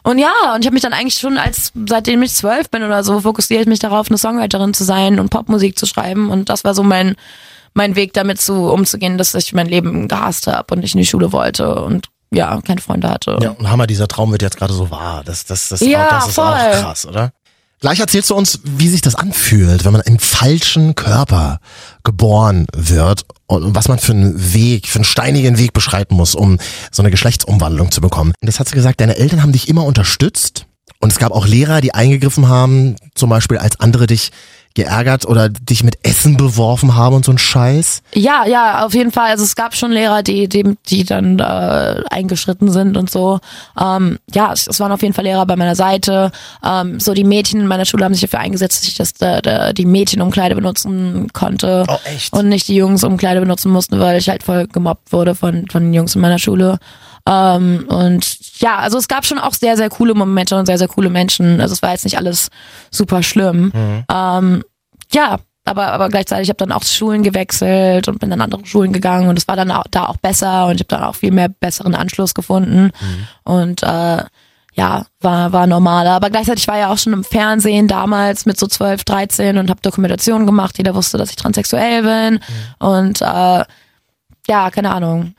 Und 0.10 0.18
ja, 0.18 0.32
und 0.56 0.62
ich 0.62 0.66
habe 0.66 0.74
mich 0.74 0.82
dann 0.82 0.94
eigentlich 0.94 1.20
schon 1.20 1.38
als, 1.38 1.72
seitdem 1.88 2.24
ich 2.24 2.34
zwölf 2.34 2.72
bin 2.72 2.82
oder 2.82 3.04
so, 3.04 3.20
fokussiere 3.20 3.62
ich 3.62 3.68
mich 3.68 3.78
darauf, 3.78 4.10
eine 4.10 4.18
Songwriterin 4.18 4.74
zu 4.74 4.84
sein 4.84 5.20
und 5.20 5.30
Popmusik 5.30 5.78
zu 5.78 5.86
schreiben. 5.86 6.32
Und 6.32 6.50
das 6.50 6.64
war 6.64 6.74
so 6.74 6.82
mein, 6.82 7.16
mein 7.76 7.96
Weg 7.96 8.14
damit 8.14 8.42
zu 8.42 8.72
umzugehen, 8.72 9.20
dass 9.20 9.36
ich 9.36 9.54
mein 9.54 9.68
Leben 9.68 10.08
gehasst 10.08 10.48
habe 10.48 10.74
und 10.74 10.84
ich 10.84 10.96
in 10.96 11.00
die 11.00 11.06
Schule 11.06 11.32
wollte 11.32 11.76
und 11.76 12.08
ja, 12.32 12.60
keine 12.62 12.82
Freunde 12.82 13.08
hatte. 13.08 13.38
Ja, 13.40 13.52
und 13.52 13.70
Hammer, 13.70 13.86
dieser 13.86 14.08
Traum 14.08 14.32
wird 14.32 14.42
jetzt 14.42 14.58
gerade 14.58 14.74
so 14.74 14.90
wahr. 14.90 15.22
Das, 15.24 15.46
das, 15.46 15.70
das, 15.70 15.82
Ja, 15.82 16.08
das 16.10 16.30
ist 16.30 16.40
auch 16.40 16.58
voll. 16.58 16.82
krass, 16.82 17.06
oder? 17.06 17.32
Gleich 17.80 18.02
erzählst 18.02 18.30
du 18.30 18.36
uns, 18.36 18.60
wie 18.66 18.90
sich 18.90 19.02
das 19.02 19.16
anfühlt, 19.16 19.86
wenn 19.86 19.94
man 19.94 20.02
im 20.02 20.20
falschen 20.20 20.96
Körper 20.96 21.62
geboren 22.04 22.68
wird 22.76 23.26
und 23.48 23.74
was 23.74 23.88
man 23.88 24.00
für 24.00 24.12
einen 24.12 24.54
Weg, 24.54 24.88
für 24.88 24.98
einen 24.98 25.06
steinigen 25.06 25.58
Weg 25.58 25.72
beschreiten 25.72 26.16
muss, 26.16 26.36
um 26.36 26.58
so 26.92 27.02
eine 27.02 27.10
Geschlechtsumwandlung 27.10 27.92
zu 27.92 28.02
bekommen. 28.02 28.34
Und 28.42 28.48
das 28.48 28.60
hat 28.60 28.68
sie 28.68 28.76
gesagt, 28.76 29.00
deine 29.00 29.16
Eltern 29.16 29.42
haben 29.42 29.54
dich 29.54 29.70
immer 29.70 29.86
unterstützt 29.86 30.66
und 31.00 31.14
es 31.14 31.20
gab 31.20 31.32
auch 31.32 31.48
Lehrer, 31.48 31.80
die 31.80 31.94
eingegriffen 31.94 32.50
haben, 32.50 32.98
zum 33.16 33.30
Beispiel 33.30 33.58
als 33.58 33.80
andere 33.80 34.08
dich 34.08 34.32
geärgert 34.76 35.26
oder 35.26 35.50
dich 35.50 35.84
mit 35.84 35.98
Essen 36.04 36.38
beworfen 36.38 36.96
haben 36.96 37.16
und 37.16 37.26
so 37.26 37.32
ein 37.32 37.38
Scheiß. 37.38 38.02
Ja, 38.14 38.46
ja, 38.46 38.86
auf 38.86 38.94
jeden 38.94 39.12
Fall. 39.12 39.32
Also 39.32 39.44
es 39.44 39.56
gab 39.56 39.76
schon 39.76 39.92
Lehrer, 39.92 40.24
die, 40.24 40.48
die, 40.48 40.78
die 40.88 41.04
dann 41.04 41.40
äh, 41.40 42.04
eingeschritten 42.10 42.72
sind 42.72 42.96
und 42.96 43.10
so. 43.10 43.40
Ähm, 43.80 44.20
ja, 44.34 44.54
es, 44.54 44.68
es 44.68 44.80
waren 44.80 44.92
auf 44.92 45.02
jeden 45.02 45.14
Fall 45.14 45.26
Lehrer 45.26 45.46
bei 45.46 45.56
meiner 45.56 45.76
Seite. 45.76 46.32
Ähm, 46.64 47.00
so 47.00 47.14
die 47.14 47.24
Mädchen 47.24 47.62
in 47.62 47.68
meiner 47.68 47.86
Schule 47.86 48.06
haben 48.06 48.14
sich 48.14 48.22
dafür 48.22 48.40
eingesetzt, 48.40 48.82
dass 48.82 48.88
ich 48.88 48.96
das, 48.96 49.14
da, 49.14 49.42
da, 49.42 49.74
die 49.74 49.86
Mädchenumkleide 49.86 50.56
benutzen 50.56 51.28
konnte. 51.34 51.86
Oh, 51.88 51.98
echt? 52.06 52.32
Und 52.34 52.50
nicht 52.50 52.68
die 52.68 52.76
Jungs 52.76 53.04
Umkleide 53.04 53.40
benutzen 53.40 53.72
mussten, 53.72 54.00
weil 54.00 54.20
ich 54.20 54.30
halt 54.30 54.44
voll 54.44 54.68
gemobbt 54.68 55.12
wurde 55.12 55.36
von, 55.36 55.66
von 55.70 55.84
den 55.84 55.94
Jungs 55.94 56.16
in 56.16 56.22
meiner 56.22 56.40
Schule. 56.40 56.78
Ähm, 57.30 57.86
und 57.88 58.60
ja, 58.60 58.78
also 58.80 58.98
es 58.98 59.08
gab 59.08 59.26
schon 59.26 59.38
auch 59.38 59.54
sehr, 59.54 59.78
sehr 59.78 59.90
coole 59.90 60.16
Momente 60.16 60.58
und 60.58 60.66
sehr, 60.66 60.80
sehr 60.80 60.88
coole 60.88 61.12
Menschen. 61.12 61.62
Also 61.62 61.74
es 61.74 61.82
war 61.84 61.92
jetzt 61.92 62.04
nicht 62.04 62.18
alles 62.18 62.50
super 62.90 63.22
schlimm. 63.22 63.72
Ähm, 64.12 64.64
ja, 65.12 65.38
aber, 65.66 65.92
aber 65.92 66.10
gleichzeitig 66.10 66.50
habe 66.50 66.58
dann 66.58 66.72
auch 66.72 66.84
Schulen 66.84 67.22
gewechselt 67.22 68.08
und 68.08 68.20
bin 68.20 68.34
an 68.34 68.42
andere 68.42 68.66
Schulen 68.66 68.92
gegangen 68.92 69.30
und 69.30 69.38
es 69.38 69.48
war 69.48 69.56
dann 69.56 69.70
auch, 69.70 69.86
da 69.92 70.06
auch 70.08 70.18
besser 70.18 70.66
und 70.66 70.76
ich 70.76 70.80
habe 70.82 70.88
dann 70.88 71.04
auch 71.04 71.16
viel 71.16 71.32
mehr 71.32 71.50
besseren 71.50 71.94
Anschluss 71.94 72.34
gefunden 72.34 72.92
und 73.44 73.84
äh, 73.84 74.24
ja, 74.74 75.06
war, 75.20 75.52
war 75.52 75.68
normaler. 75.68 76.12
Aber 76.12 76.30
gleichzeitig 76.30 76.68
war 76.68 76.78
ja 76.78 76.92
auch 76.92 76.98
schon 76.98 77.14
im 77.14 77.24
Fernsehen 77.24 77.88
damals 77.88 78.46
mit 78.46 78.58
so 78.58 78.66
12, 78.66 79.04
13 79.04 79.58
und 79.58 79.70
habe 79.70 79.82
Dokumentationen 79.82 80.48
gemacht. 80.48 80.78
Jeder 80.78 80.96
wusste, 80.96 81.18
dass 81.18 81.30
ich 81.30 81.36
transsexuell 81.36 82.02
bin 82.02 82.40
und 82.80 83.22
äh, 83.22 83.64
ja, 84.48 84.72
keine 84.72 84.92
Ahnung. 84.92 85.36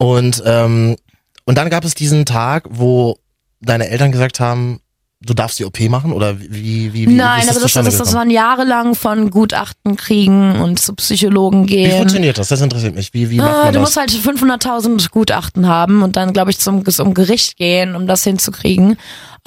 Und, 0.00 0.42
ähm, 0.46 0.96
und 1.44 1.58
dann 1.58 1.68
gab 1.68 1.84
es 1.84 1.94
diesen 1.94 2.24
Tag, 2.24 2.64
wo 2.70 3.18
deine 3.60 3.88
Eltern 3.90 4.12
gesagt 4.12 4.40
haben, 4.40 4.80
du 5.22 5.34
darfst 5.34 5.58
die 5.58 5.66
OP 5.66 5.78
machen 5.90 6.12
oder 6.14 6.40
wie, 6.40 6.48
wie, 6.50 6.94
wie 6.94 7.08
wie 7.08 7.14
Nein, 7.14 7.40
ist 7.42 7.48
also 7.48 7.60
das, 7.60 7.62
zustande 7.64 7.90
das, 7.90 7.98
das 7.98 8.08
gekommen? 8.08 8.20
waren 8.28 8.30
jahrelang 8.30 8.94
von 8.94 9.28
Gutachten 9.30 9.96
kriegen 9.96 10.52
und 10.62 10.80
zu 10.80 10.94
Psychologen 10.94 11.64
Wie 11.68 11.74
gehen. 11.74 11.98
funktioniert 11.98 12.38
das? 12.38 12.48
Das 12.48 12.62
interessiert 12.62 12.94
mich. 12.94 13.12
Wie, 13.12 13.28
wie 13.28 13.36
macht 13.36 13.50
Ah, 13.50 13.64
man 13.64 13.72
du 13.74 13.80
das? 13.80 13.82
musst 13.82 13.96
halt 13.98 14.10
500.000 14.12 15.10
Gutachten 15.10 15.68
haben 15.68 16.02
und 16.02 16.16
dann, 16.16 16.32
glaube 16.32 16.50
ich, 16.50 16.58
zum, 16.58 16.86
zum 16.86 17.12
Gericht 17.12 17.58
gehen, 17.58 17.94
um 17.96 18.06
das 18.06 18.24
hinzukriegen. 18.24 18.96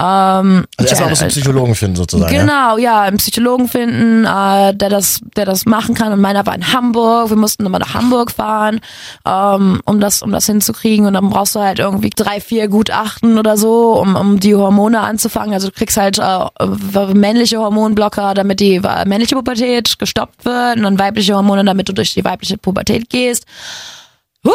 Ähm, 0.02 0.66
also 0.78 0.90
erstmal 0.90 1.14
du 1.14 1.20
einen 1.20 1.30
Psychologen 1.30 1.76
finden 1.76 1.96
sozusagen. 1.96 2.36
Genau, 2.36 2.78
ja, 2.78 3.02
einen 3.02 3.18
Psychologen 3.18 3.68
finden, 3.68 4.26
äh, 4.26 4.74
der 4.74 4.90
das, 4.90 5.22
der 5.36 5.46
das 5.46 5.66
machen 5.66 5.94
kann. 5.94 6.12
Und 6.12 6.22
meiner 6.22 6.46
war 6.46 6.56
in 6.56 6.74
Hamburg. 6.74 7.30
Wir 7.30 7.38
mussten 7.38 7.66
immer 7.66 7.80
nach 7.80 7.94
Hamburg 7.94 8.32
fahren, 8.32 8.80
ähm, 9.26 9.82
um 9.86 10.00
das, 10.00 10.22
um 10.22 10.32
das 10.32 10.46
hinzukriegen. 10.46 11.06
Und 11.06 11.14
dann 11.14 11.30
brauchst 11.30 11.56
du 11.56 11.60
halt 11.60 11.80
irgendwie 11.80 12.10
drei, 12.10 12.42
vier 12.42 12.68
Gutachten 12.68 13.38
oder 13.38 13.56
so, 13.56 14.00
um, 14.00 14.16
um 14.16 14.40
die 14.40 14.56
Hormone 14.56 15.00
anzufangen. 15.02 15.54
Also 15.54 15.68
du 15.68 15.74
kriegst 15.74 15.98
halt 15.98 16.20
äh, 16.20 17.14
männliche 17.14 17.60
Hormonblocker, 17.60 18.34
damit 18.34 18.60
die 18.60 18.76
äh, 18.76 19.06
männliche 19.06 19.36
Pubertät 19.36 20.00
gestoppt 20.00 20.46
wird, 20.46 20.78
und 20.78 20.84
dann 20.84 21.00
weibliche 21.00 21.36
Hormone, 21.36 21.64
damit 21.64 21.90
du 21.90 21.94
durch 21.94 22.14
die 22.14 22.26
weibliche 22.26 22.58
Pubertät 22.58 23.10
gehst. 23.10 23.46
Huh, 24.46 24.52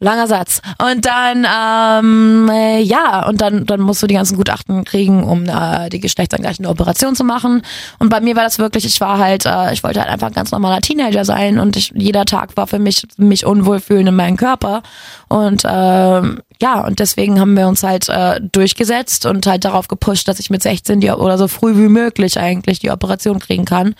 langer 0.00 0.26
Satz. 0.26 0.62
Und 0.78 1.04
dann, 1.04 1.46
ähm, 1.46 2.48
äh, 2.50 2.80
ja, 2.80 3.28
und 3.28 3.40
dann, 3.42 3.66
dann 3.66 3.80
musst 3.80 4.02
du 4.02 4.06
die 4.06 4.14
ganzen 4.14 4.36
Gutachten 4.36 4.84
kriegen, 4.84 5.22
um 5.22 5.44
äh, 5.44 5.90
die 5.90 6.00
geschlechtsangleichende 6.00 6.70
Operation 6.70 7.14
zu 7.14 7.22
machen. 7.22 7.62
Und 7.98 8.08
bei 8.08 8.20
mir 8.20 8.34
war 8.34 8.44
das 8.44 8.58
wirklich, 8.58 8.86
ich 8.86 9.00
war 9.00 9.18
halt, 9.18 9.44
äh, 9.44 9.72
ich 9.74 9.84
wollte 9.84 10.00
halt 10.00 10.08
einfach 10.08 10.28
ein 10.28 10.32
ganz 10.32 10.52
normaler 10.52 10.80
Teenager 10.80 11.26
sein 11.26 11.58
und 11.58 11.76
ich, 11.76 11.92
jeder 11.94 12.24
Tag 12.24 12.56
war 12.56 12.66
für 12.66 12.78
mich, 12.78 13.06
mich 13.18 13.44
unwohlfühlen 13.44 14.06
in 14.06 14.16
meinem 14.16 14.38
Körper. 14.38 14.82
Und 15.28 15.62
ähm, 15.66 16.40
ja, 16.62 16.80
und 16.80 16.98
deswegen 16.98 17.38
haben 17.38 17.56
wir 17.56 17.68
uns 17.68 17.82
halt 17.82 18.08
äh, 18.08 18.40
durchgesetzt 18.40 19.26
und 19.26 19.46
halt 19.46 19.66
darauf 19.66 19.88
gepusht, 19.88 20.28
dass 20.28 20.40
ich 20.40 20.48
mit 20.48 20.62
16 20.62 21.00
die, 21.00 21.10
oder 21.10 21.36
so 21.36 21.46
früh 21.46 21.76
wie 21.76 21.88
möglich 21.88 22.40
eigentlich 22.40 22.78
die 22.78 22.90
Operation 22.90 23.38
kriegen 23.38 23.66
kann. 23.66 23.94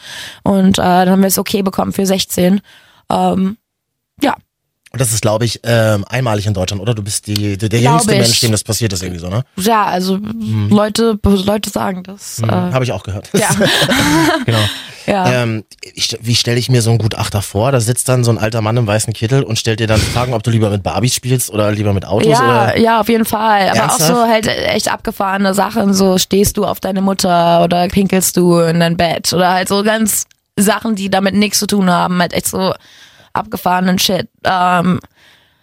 Und 0.45 0.79
äh, 0.79 0.83
dann 0.83 1.11
haben 1.11 1.21
wir 1.21 1.29
es 1.29 1.39
okay 1.39 1.63
bekommen 1.63 1.93
für 1.93 2.07
16. 2.07 2.63
Ähm, 3.11 3.59
ja, 4.23 4.35
das 5.01 5.13
ist, 5.13 5.23
glaube 5.23 5.45
ich, 5.45 5.61
ähm, 5.65 6.05
einmalig 6.09 6.47
in 6.47 6.55
Deutschland, 6.55 6.83
oder? 6.83 6.95
Du 6.95 7.03
bist 7.03 7.27
die, 7.27 7.57
der, 7.57 7.69
der 7.69 7.81
jüngste 7.81 8.13
ich. 8.13 8.21
Mensch, 8.21 8.41
dem 8.41 8.53
das 8.53 8.63
passiert 8.63 8.93
ist, 8.93 9.03
irgendwie 9.03 9.21
so, 9.21 9.29
ne? 9.29 9.43
Ja, 9.57 9.85
also 9.87 10.19
Leute, 10.69 11.19
Leute 11.25 11.71
sagen 11.71 12.03
das. 12.03 12.41
Äh, 12.41 12.47
Habe 12.47 12.85
ich 12.85 12.93
auch 12.93 13.03
gehört. 13.03 13.31
ja. 13.33 13.49
genau. 14.45 14.59
ja. 15.07 15.43
Ähm, 15.43 15.65
ich, 15.95 16.19
wie 16.21 16.35
stelle 16.35 16.59
ich 16.59 16.69
mir 16.69 16.83
so 16.83 16.91
einen 16.91 16.99
Gutachter 16.99 17.41
vor? 17.43 17.73
Da 17.73 17.81
sitzt 17.81 18.09
dann 18.09 18.25
so 18.25 18.31
ein 18.31 18.39
alter 18.39 18.61
Mann 18.61 18.77
im 18.77 18.87
weißen 18.87 19.13
Kittel 19.13 19.43
und 19.43 19.59
stellt 19.59 19.81
dir 19.81 19.87
dann 19.87 20.01
Fragen, 20.01 20.35
ob 20.35 20.43
du 20.43 20.51
lieber 20.51 20.69
mit 20.71 20.83
Barbies 20.83 21.15
spielst 21.15 21.51
oder 21.51 21.73
lieber 21.73 21.93
mit 21.95 22.05
Autos 22.05 22.31
Ja, 22.31 22.41
oder. 22.71 22.79
ja, 22.79 23.01
auf 23.01 23.09
jeden 23.09 23.25
Fall. 23.25 23.71
Aber 23.71 23.79
Ernsthaft? 23.79 24.11
auch 24.13 24.17
so 24.17 24.29
halt 24.29 24.47
echt 24.47 24.93
abgefahrene 24.93 25.55
Sachen. 25.55 25.95
So 25.95 26.19
stehst 26.19 26.57
du 26.59 26.65
auf 26.67 26.81
deine 26.81 27.01
Mutter 27.01 27.65
oder 27.65 27.89
pinkelst 27.89 28.37
du 28.37 28.59
in 28.61 28.81
dein 28.81 28.97
Bett 28.97 29.33
oder 29.33 29.51
halt 29.55 29.69
so 29.69 29.83
ganz 29.83 30.27
Sachen, 30.57 30.95
die 30.95 31.09
damit 31.09 31.35
nichts 31.35 31.59
zu 31.59 31.67
tun 31.67 31.91
haben. 31.91 32.21
Halt 32.21 32.35
echt 32.35 32.49
so 32.49 32.75
abgefahrenen 33.33 33.99
Shit. 33.99 34.29
Ähm, 34.45 35.01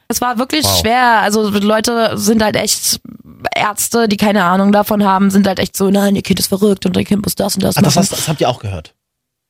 es 0.07 0.21
war 0.21 0.37
wirklich 0.37 0.63
Wow. 0.65 0.79
schwer. 0.79 1.19
Also 1.21 1.49
Leute 1.49 2.17
sind 2.17 2.41
halt 2.43 2.55
echt 2.55 2.99
Ärzte, 3.55 4.07
die 4.07 4.17
keine 4.17 4.43
Ahnung 4.43 4.71
davon 4.71 5.03
haben, 5.03 5.29
sind 5.29 5.47
halt 5.47 5.59
echt 5.59 5.75
so, 5.75 5.89
nein, 5.89 6.15
ihr 6.15 6.21
Kind 6.23 6.39
ist 6.39 6.47
verrückt 6.47 6.85
und 6.85 6.95
ihr 6.97 7.03
Kind 7.03 7.23
muss 7.25 7.35
das 7.35 7.55
und 7.55 7.63
das 7.63 7.77
Ah, 7.77 7.81
das, 7.81 7.95
machen. 7.95 8.03
hast, 8.03 8.11
das 8.13 8.27
habt 8.27 8.41
ihr 8.41 8.49
auch 8.49 8.59
gehört. 8.59 8.93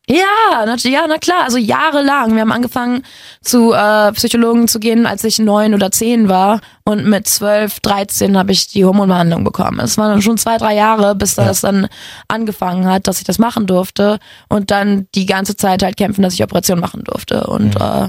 Ja, 0.10 0.64
na, 0.66 0.76
ja, 0.78 1.06
na 1.06 1.18
klar, 1.18 1.44
also 1.44 1.58
jahrelang. 1.58 2.34
Wir 2.34 2.42
haben 2.42 2.54
angefangen 2.54 3.04
zu 3.42 3.74
äh, 3.74 4.14
Psychologen 4.14 4.70
zu 4.70 4.80
gehen, 4.80 5.06
als 5.06 5.26
ich 5.26 5.38
neun 5.38 5.74
oder 5.74 5.92
zehn 5.92 6.30
war 6.30 6.62
und 6.86 7.06
mit 7.06 7.28
zwölf, 7.28 7.82
dreizehn 7.82 8.38
habe 8.38 8.54
ich 8.54 8.68
die 8.68 8.86
Hormonbehandlung 8.86 9.44
bekommen. 9.44 9.82
Es 9.82 9.98
waren 9.98 10.12
dann 10.12 10.22
schon 10.22 10.38
zwei, 10.38 10.58
drei 10.58 10.76
Jahre, 10.76 11.14
bis 11.14 11.36
das 11.36 11.60
dann 11.60 11.88
angefangen 12.30 12.88
hat, 12.88 13.08
dass 13.08 13.18
ich 13.18 13.26
das 13.26 13.38
machen 13.38 13.68
durfte 13.68 14.20
und 14.48 14.72
dann 14.72 15.08
die 15.14 15.26
ganze 15.26 15.58
Zeit 15.58 15.84
halt 15.84 15.98
kämpfen, 15.98 16.22
dass 16.22 16.36
ich 16.36 16.44
Operation 16.44 16.80
machen 16.80 17.04
durfte 17.04 17.46
und 17.46 17.76
äh, 17.76 18.08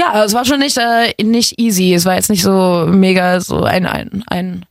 ja, 0.00 0.24
es 0.24 0.32
war 0.32 0.44
schon 0.44 0.60
nicht, 0.60 0.78
äh, 0.78 1.12
nicht 1.22 1.60
easy. 1.60 1.92
Es 1.92 2.04
war 2.04 2.14
jetzt 2.14 2.30
nicht 2.30 2.42
so 2.42 2.86
mega 2.88 3.40
so 3.40 3.64
ein, 3.64 3.84
ein, 3.84 4.22
ein, 4.28 4.64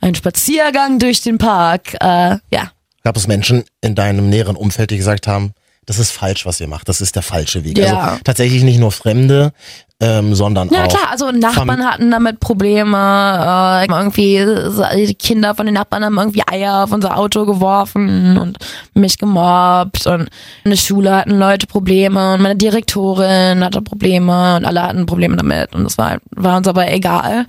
ein 0.00 0.14
Spaziergang 0.16 0.98
durch 0.98 1.22
den 1.22 1.38
Park. 1.38 1.94
Äh, 2.00 2.38
ja. 2.50 2.72
Gab 3.04 3.16
es 3.16 3.28
Menschen 3.28 3.64
in 3.80 3.94
deinem 3.94 4.28
näheren 4.28 4.56
Umfeld, 4.56 4.90
die 4.90 4.96
gesagt 4.96 5.28
haben, 5.28 5.52
das 5.86 5.98
ist 5.98 6.10
falsch, 6.12 6.46
was 6.46 6.60
ihr 6.60 6.68
macht, 6.68 6.88
das 6.88 7.00
ist 7.00 7.14
der 7.16 7.22
falsche 7.22 7.64
Weg. 7.64 7.78
Ja. 7.78 7.98
Also 7.98 8.20
tatsächlich 8.24 8.62
nicht 8.62 8.78
nur 8.78 8.92
Fremde, 8.92 9.52
ähm, 10.00 10.34
sondern 10.34 10.68
Ja 10.70 10.84
auch. 10.84 10.88
klar, 10.88 11.10
also 11.10 11.30
Nachbarn 11.30 11.84
hatten 11.84 12.10
damit 12.10 12.40
Probleme, 12.40 12.96
äh, 12.98 13.86
irgendwie 13.86 14.44
so- 14.70 14.84
die 14.96 15.14
Kinder 15.14 15.54
von 15.54 15.66
den 15.66 15.74
Nachbarn 15.76 16.04
haben 16.04 16.18
irgendwie 16.18 16.42
Eier 16.50 16.84
auf 16.84 16.92
unser 16.92 17.16
Auto 17.16 17.46
geworfen 17.46 18.36
und 18.38 18.58
mich 18.94 19.18
gemobbt 19.18 20.06
und 20.06 20.28
in 20.64 20.70
der 20.70 20.76
Schule 20.76 21.14
hatten 21.16 21.38
Leute 21.38 21.66
Probleme 21.66 22.34
und 22.34 22.42
meine 22.42 22.56
Direktorin 22.56 23.62
hatte 23.64 23.82
Probleme 23.82 24.56
und 24.56 24.64
alle 24.64 24.82
hatten 24.82 25.06
Probleme 25.06 25.36
damit 25.36 25.74
und 25.74 25.86
es 25.86 25.96
war, 25.96 26.18
war 26.30 26.56
uns 26.56 26.68
aber 26.68 26.90
egal. 26.92 27.46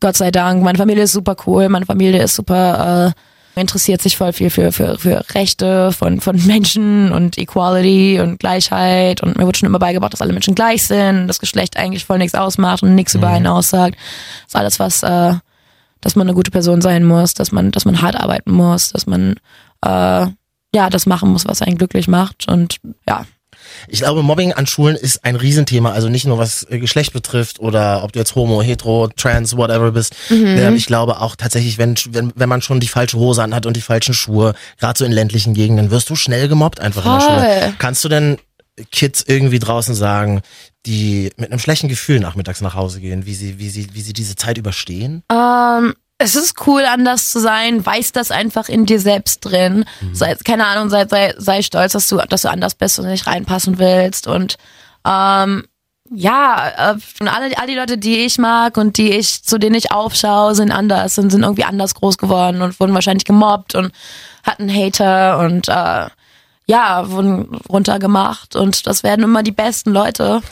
Gott 0.00 0.16
sei 0.16 0.30
Dank, 0.30 0.62
meine 0.62 0.78
Familie 0.78 1.02
ist 1.02 1.12
super 1.12 1.34
cool, 1.46 1.68
meine 1.68 1.84
Familie 1.84 2.22
ist 2.22 2.36
super 2.36 3.08
äh, 3.08 3.20
interessiert 3.58 4.02
sich 4.02 4.16
voll 4.16 4.32
viel 4.32 4.50
für, 4.50 4.72
für, 4.72 4.98
für 4.98 5.24
Rechte 5.34 5.92
von, 5.92 6.20
von 6.20 6.36
Menschen 6.46 7.12
und 7.12 7.38
Equality 7.38 8.20
und 8.20 8.38
Gleichheit 8.38 9.22
und 9.22 9.36
mir 9.36 9.46
wurde 9.46 9.58
schon 9.58 9.68
immer 9.68 9.78
beigebracht, 9.78 10.12
dass 10.12 10.22
alle 10.22 10.32
Menschen 10.32 10.54
gleich 10.54 10.84
sind, 10.84 11.28
das 11.28 11.40
Geschlecht 11.40 11.76
eigentlich 11.76 12.04
voll 12.04 12.18
nichts 12.18 12.34
ausmacht 12.34 12.82
und 12.82 12.94
nichts 12.94 13.14
über 13.14 13.28
einen 13.28 13.46
aussagt. 13.46 13.96
Das 13.96 14.48
ist 14.48 14.56
alles, 14.56 14.78
was, 14.78 15.02
äh, 15.02 15.34
dass 16.00 16.16
man 16.16 16.26
eine 16.26 16.34
gute 16.34 16.50
Person 16.50 16.80
sein 16.80 17.04
muss, 17.04 17.34
dass 17.34 17.52
man, 17.52 17.70
dass 17.70 17.84
man 17.84 18.00
hart 18.02 18.16
arbeiten 18.16 18.52
muss, 18.52 18.90
dass 18.90 19.06
man 19.06 19.34
äh, 19.84 20.26
ja 20.74 20.90
das 20.90 21.06
machen 21.06 21.30
muss, 21.30 21.46
was 21.46 21.62
einen 21.62 21.78
glücklich 21.78 22.08
macht 22.08 22.48
und 22.48 22.78
ja. 23.08 23.26
Ich 23.88 24.00
glaube, 24.00 24.22
Mobbing 24.22 24.52
an 24.52 24.66
Schulen 24.66 24.96
ist 24.96 25.24
ein 25.24 25.36
Riesenthema, 25.36 25.92
also 25.92 26.08
nicht 26.08 26.26
nur 26.26 26.38
was 26.38 26.66
äh, 26.70 26.78
Geschlecht 26.78 27.12
betrifft 27.12 27.60
oder 27.60 28.02
ob 28.04 28.12
du 28.12 28.18
jetzt 28.18 28.34
homo, 28.34 28.62
hetero, 28.62 29.08
trans, 29.16 29.56
whatever 29.56 29.92
bist. 29.92 30.14
Ähm, 30.30 30.76
ich 30.76 30.86
glaube 30.86 31.20
auch 31.20 31.36
tatsächlich, 31.36 31.78
wenn, 31.78 31.94
wenn, 32.10 32.32
wenn 32.34 32.48
man 32.48 32.62
schon 32.62 32.80
die 32.80 32.88
falsche 32.88 33.18
Hose 33.18 33.42
anhat 33.42 33.66
und 33.66 33.76
die 33.76 33.80
falschen 33.80 34.14
Schuhe, 34.14 34.54
gerade 34.78 34.98
so 34.98 35.04
in 35.04 35.12
ländlichen 35.12 35.54
Gegenden, 35.54 35.90
wirst 35.90 36.10
du 36.10 36.16
schnell 36.16 36.48
gemobbt 36.48 36.80
einfach 36.80 37.04
in 37.04 37.12
der 37.12 37.20
Voll. 37.20 37.38
Schule. 37.38 37.74
Kannst 37.78 38.04
du 38.04 38.08
denn 38.08 38.38
Kids 38.90 39.24
irgendwie 39.26 39.58
draußen 39.58 39.94
sagen, 39.94 40.42
die 40.86 41.32
mit 41.36 41.50
einem 41.50 41.58
schlechten 41.58 41.88
Gefühl 41.88 42.20
nachmittags 42.20 42.60
nach 42.60 42.74
Hause 42.74 43.00
gehen, 43.00 43.26
wie 43.26 43.34
sie, 43.34 43.58
wie 43.58 43.70
sie, 43.70 43.88
wie 43.92 44.00
sie 44.00 44.12
diese 44.12 44.36
Zeit 44.36 44.58
überstehen? 44.58 45.22
Ähm, 45.32 45.94
es 46.18 46.34
ist 46.34 46.66
cool, 46.66 46.84
anders 46.84 47.30
zu 47.30 47.40
sein. 47.40 47.84
Weiß 47.84 48.12
das 48.12 48.30
einfach 48.30 48.68
in 48.68 48.86
dir 48.86 49.00
selbst 49.00 49.40
drin. 49.40 49.84
Sei, 50.12 50.34
keine 50.44 50.66
Ahnung, 50.66 50.90
sei, 50.90 51.06
sei, 51.06 51.32
sei 51.38 51.62
stolz, 51.62 51.92
dass 51.92 52.08
du, 52.08 52.16
dass 52.16 52.42
du 52.42 52.50
anders 52.50 52.74
bist 52.74 52.98
und 52.98 53.06
nicht 53.06 53.28
reinpassen 53.28 53.78
willst. 53.78 54.26
Und 54.26 54.56
ähm, 55.06 55.64
ja, 56.10 56.94
äh, 56.94 57.28
alle, 57.28 57.56
all 57.58 57.66
die 57.68 57.74
Leute, 57.74 57.98
die 57.98 58.18
ich 58.18 58.38
mag 58.38 58.76
und 58.76 58.98
die 58.98 59.12
ich, 59.12 59.44
zu 59.44 59.58
denen 59.58 59.76
ich 59.76 59.92
aufschaue, 59.92 60.56
sind 60.56 60.72
anders 60.72 61.18
und 61.18 61.30
sind 61.30 61.42
irgendwie 61.42 61.64
anders 61.64 61.94
groß 61.94 62.18
geworden 62.18 62.62
und 62.62 62.78
wurden 62.80 62.94
wahrscheinlich 62.94 63.24
gemobbt 63.24 63.76
und 63.76 63.92
hatten 64.42 64.72
Hater 64.74 65.38
und 65.38 65.68
äh, 65.68 66.06
ja, 66.66 67.10
wurden 67.10 67.54
runtergemacht 67.68 68.56
und 68.56 68.86
das 68.86 69.02
werden 69.02 69.24
immer 69.24 69.42
die 69.42 69.52
besten 69.52 69.90
Leute 69.90 70.42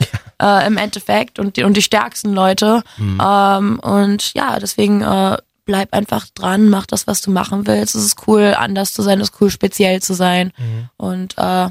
äh, 0.40 0.66
im 0.66 0.76
Endeffekt 0.78 1.38
und 1.38 1.56
die, 1.56 1.64
und 1.64 1.76
die 1.76 1.82
stärksten 1.82 2.32
Leute. 2.32 2.82
Ähm, 3.23 3.78
und 3.80 4.32
ja, 4.35 4.58
deswegen 4.58 5.02
äh, 5.02 5.37
bleib 5.66 5.92
einfach 5.92 6.26
dran, 6.35 6.70
mach 6.70 6.87
das, 6.87 7.06
was 7.06 7.20
du 7.20 7.30
machen 7.30 7.66
willst. 7.66 7.94
Es 7.94 8.04
ist 8.04 8.26
cool, 8.26 8.54
anders 8.56 8.94
zu 8.94 9.02
sein, 9.02 9.20
es 9.20 9.28
ist 9.28 9.40
cool, 9.40 9.50
speziell 9.50 10.00
zu 10.00 10.14
sein. 10.14 10.52
Und 10.96 11.37
äh, 11.37 11.68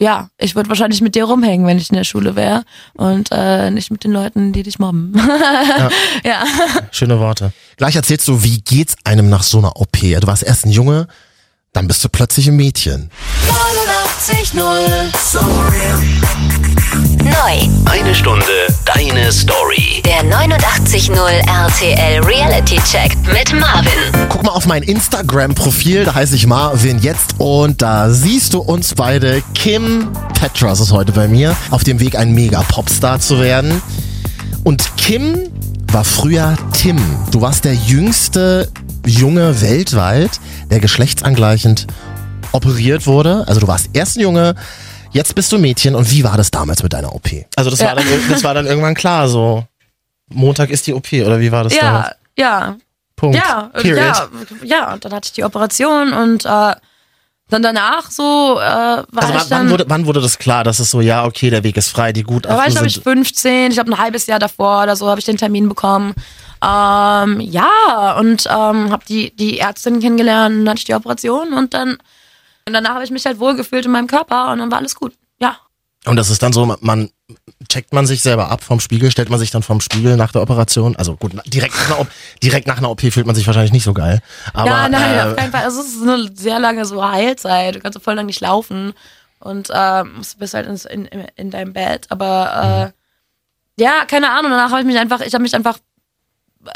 ja, 0.00 0.30
ich 0.38 0.54
würde 0.54 0.70
wahrscheinlich 0.70 1.02
mit 1.02 1.14
dir 1.14 1.24
rumhängen, 1.24 1.66
wenn 1.66 1.76
ich 1.76 1.90
in 1.90 1.96
der 1.96 2.04
Schule 2.04 2.34
wäre 2.34 2.64
und 2.94 3.28
äh, 3.30 3.70
nicht 3.70 3.90
mit 3.90 4.02
den 4.02 4.12
Leuten, 4.12 4.54
die 4.54 4.62
dich 4.62 4.78
mobben. 4.78 5.14
ja. 6.24 6.42
Schöne 6.90 7.20
Worte. 7.20 7.52
Gleich 7.76 7.96
erzählst 7.96 8.26
du, 8.26 8.42
wie 8.42 8.62
geht's 8.62 8.96
einem 9.04 9.28
nach 9.28 9.42
so 9.42 9.58
einer 9.58 9.76
OP? 9.76 10.00
Du 10.00 10.26
warst 10.26 10.42
erst 10.42 10.64
ein 10.64 10.70
Junge, 10.70 11.06
dann 11.74 11.86
bist 11.86 12.02
du 12.02 12.08
plötzlich 12.08 12.48
ein 12.48 12.56
Mädchen. 12.56 13.10
89.0 14.20 15.40
Neu. 17.24 17.90
Eine 17.90 18.14
Stunde 18.14 18.44
deine 18.84 19.32
Story. 19.32 20.02
Der 20.04 20.22
89.0 20.30 21.16
RTL 21.16 22.22
Reality 22.24 22.78
Check 22.84 23.16
mit 23.32 23.58
Marvin. 23.58 23.90
Guck 24.28 24.42
mal 24.42 24.52
auf 24.52 24.66
mein 24.66 24.82
Instagram-Profil, 24.82 26.04
da 26.04 26.14
heiße 26.16 26.36
ich 26.36 26.46
Marvin 26.46 26.98
jetzt 26.98 27.36
und 27.38 27.80
da 27.80 28.10
siehst 28.10 28.52
du 28.52 28.58
uns 28.58 28.94
beide. 28.94 29.42
Kim 29.54 30.10
Petras 30.38 30.80
ist 30.80 30.92
heute 30.92 31.12
bei 31.12 31.26
mir, 31.26 31.56
auf 31.70 31.82
dem 31.82 31.98
Weg 31.98 32.18
ein 32.18 32.34
Mega-Popstar 32.34 33.20
zu 33.20 33.40
werden. 33.40 33.80
Und 34.64 34.98
Kim 34.98 35.48
war 35.92 36.04
früher 36.04 36.58
Tim. 36.74 36.98
Du 37.30 37.40
warst 37.40 37.64
der 37.64 37.74
jüngste 37.74 38.68
Junge 39.06 39.62
weltweit, 39.62 40.40
der 40.70 40.80
geschlechtsangleichend 40.80 41.86
operiert 42.52 43.06
wurde. 43.06 43.44
Also 43.46 43.60
du 43.60 43.68
warst 43.68 43.90
erst 43.92 44.16
ein 44.16 44.20
Junge, 44.20 44.54
jetzt 45.12 45.34
bist 45.34 45.52
du 45.52 45.58
Mädchen. 45.58 45.94
Und 45.94 46.10
wie 46.10 46.24
war 46.24 46.36
das 46.36 46.50
damals 46.50 46.82
mit 46.82 46.92
deiner 46.92 47.14
OP? 47.14 47.28
Also 47.56 47.70
das, 47.70 47.80
war, 47.80 47.94
dann, 47.94 48.06
das 48.28 48.44
war 48.44 48.54
dann 48.54 48.66
irgendwann 48.66 48.94
klar, 48.94 49.28
so 49.28 49.64
Montag 50.28 50.70
ist 50.70 50.86
die 50.86 50.94
OP 50.94 51.12
oder 51.12 51.40
wie 51.40 51.52
war 51.52 51.64
das 51.64 51.76
damals? 51.76 52.14
Ja, 52.36 52.44
ja. 52.44 52.76
Punkt. 53.16 53.36
Ja, 53.36 53.70
Period. 53.74 53.98
ja, 53.98 54.28
ja, 54.64 54.92
und 54.94 55.04
dann 55.04 55.12
hatte 55.12 55.26
ich 55.26 55.32
die 55.32 55.44
Operation 55.44 56.14
und 56.14 56.46
äh, 56.46 56.74
dann 57.50 57.62
danach 57.62 58.10
so 58.10 58.58
äh, 58.58 58.62
war 58.62 59.06
Also 59.12 59.34
ich 59.34 59.40
wann, 59.40 59.48
dann, 59.48 59.50
wann, 59.50 59.70
wurde, 59.70 59.84
wann 59.88 60.06
wurde 60.06 60.20
das 60.20 60.38
klar, 60.38 60.64
dass 60.64 60.78
es 60.78 60.90
so, 60.90 61.00
ja, 61.00 61.24
okay, 61.24 61.50
der 61.50 61.62
Weg 61.64 61.76
ist 61.76 61.90
frei, 61.90 62.12
die 62.12 62.22
da 62.22 62.28
war 62.28 62.34
Gutachten 62.34 62.68
ich 62.68 62.74
glaube 62.74 62.86
ich 62.86 62.94
sind... 62.94 63.02
15, 63.02 63.70
ich 63.70 63.74
glaube 63.74 63.90
ein 63.90 63.98
halbes 63.98 64.26
Jahr 64.26 64.38
davor 64.38 64.84
oder 64.84 64.96
so 64.96 65.08
habe 65.08 65.20
ich 65.20 65.26
den 65.26 65.36
Termin 65.36 65.68
bekommen. 65.68 66.14
Ähm, 66.62 67.40
ja, 67.40 68.16
und 68.18 68.46
ähm, 68.46 68.90
habe 68.90 69.04
die, 69.08 69.34
die 69.34 69.58
Ärztin 69.58 70.00
kennengelernt, 70.00 70.60
dann 70.60 70.68
hatte 70.68 70.78
ich 70.78 70.84
die 70.84 70.94
Operation 70.94 71.52
und 71.52 71.74
dann 71.74 71.98
und 72.66 72.72
danach 72.72 72.94
habe 72.94 73.04
ich 73.04 73.10
mich 73.10 73.26
halt 73.26 73.38
wohlgefühlt 73.38 73.86
in 73.86 73.92
meinem 73.92 74.06
Körper 74.06 74.52
und 74.52 74.58
dann 74.58 74.70
war 74.70 74.78
alles 74.78 74.94
gut. 74.94 75.14
Ja. 75.40 75.56
Und 76.06 76.16
das 76.16 76.30
ist 76.30 76.42
dann 76.42 76.52
so, 76.52 76.76
man 76.80 77.10
checkt 77.68 77.92
man 77.92 78.06
sich 78.06 78.22
selber 78.22 78.50
ab 78.50 78.62
vom 78.64 78.80
Spiegel, 78.80 79.10
stellt 79.10 79.28
man 79.28 79.38
sich 79.38 79.50
dann 79.50 79.62
vom 79.62 79.80
Spiegel 79.80 80.16
nach 80.16 80.32
der 80.32 80.40
Operation. 80.40 80.96
Also 80.96 81.16
gut, 81.16 81.32
direkt 81.46 81.74
nach 81.74 81.90
einer 81.90 82.00
OP, 82.00 82.08
direkt 82.42 82.66
nach 82.66 82.78
einer 82.78 82.90
OP 82.90 83.00
fühlt 83.00 83.26
man 83.26 83.34
sich 83.34 83.46
wahrscheinlich 83.46 83.72
nicht 83.72 83.84
so 83.84 83.92
geil. 83.92 84.20
Aber 84.54 84.70
ja, 84.70 84.88
nein, 84.88 85.26
auf 85.26 85.32
äh, 85.34 85.36
keinen 85.36 85.52
Fall. 85.52 85.64
Also 85.64 85.82
es 85.82 85.94
ist 85.94 86.02
eine 86.02 86.30
sehr 86.34 86.58
lange 86.58 86.86
so 86.86 87.06
Heilzeit. 87.06 87.74
Du 87.74 87.80
kannst 87.80 87.94
so 87.98 88.00
voll 88.00 88.14
lang 88.14 88.26
nicht 88.26 88.40
laufen 88.40 88.94
und 89.40 89.68
musst- 90.16 90.38
bist 90.38 90.54
halt 90.54 90.66
in, 90.86 91.04
in, 91.04 91.26
in 91.36 91.50
deinem 91.50 91.74
Bett. 91.74 92.06
Aber 92.08 92.92
äh, 93.78 93.82
ja, 93.82 94.04
keine 94.06 94.30
Ahnung. 94.30 94.50
Danach 94.50 94.70
habe 94.70 94.80
ich 94.80 94.86
mich 94.86 94.98
einfach, 94.98 95.20
ich 95.20 95.34
habe 95.34 95.42
mich 95.42 95.54
einfach 95.54 95.78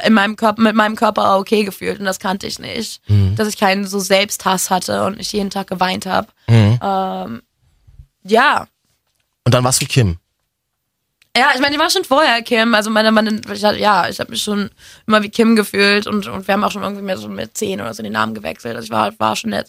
in 0.05 0.13
meinem 0.15 0.37
Körper, 0.37 0.63
mit 0.63 0.75
meinem 0.75 0.97
Körper 0.97 1.39
okay 1.39 1.65
gefühlt 1.65 1.99
und 1.99 2.07
das 2.07 2.19
kannte 2.19 2.47
ich 2.47 2.59
nicht. 2.59 3.01
Dass 3.37 3.49
ich 3.49 3.59
keinen 3.59 3.87
so 3.87 3.99
Selbsthass 3.99 4.71
hatte 4.71 5.05
und 5.05 5.19
nicht 5.19 5.33
jeden 5.33 5.51
Tag 5.51 5.67
geweint 5.67 6.07
habe. 6.07 6.29
Ähm, 6.83 7.43
ja, 8.23 8.67
und 9.45 9.53
dann 9.55 9.63
warst 9.65 9.83
du 9.83 9.87
Kim. 9.87 10.17
ja, 11.37 11.51
ich 11.55 11.61
meine, 11.61 11.75
die 11.75 11.79
war 11.79 11.91
schon 11.91 12.05
vorher 12.05 12.43
Kim. 12.43 12.75
Also 12.75 12.91
meine, 12.91 13.13
meine 13.13 13.41
ich 13.53 13.65
hatte, 13.65 13.79
ja, 13.79 14.09
ich 14.09 14.21
habe 14.21 14.31
mich 14.31 14.43
schon 14.43 14.71
immer 15.07 15.23
wie 15.23 15.29
Kim 15.29 15.57
gefühlt 15.57 16.07
und, 16.07 16.27
und 16.27 16.47
wir 16.49 16.55
haben 16.55 16.65
auch 16.65 16.73
schon 16.73 16.83
irgendwie 16.83 17.03
mehr 17.03 17.19
so 17.19 17.29
mit 17.29 17.57
zehn 17.57 17.81
oder 17.81 17.93
so 17.93 18.03
den 18.03 18.13
Namen 18.13 18.35
gewechselt. 18.35 18.77
Also 18.77 18.87
ich 18.87 18.91
war, 18.91 19.13
war 19.19 19.37
schon 19.37 19.51
nett, 19.51 19.69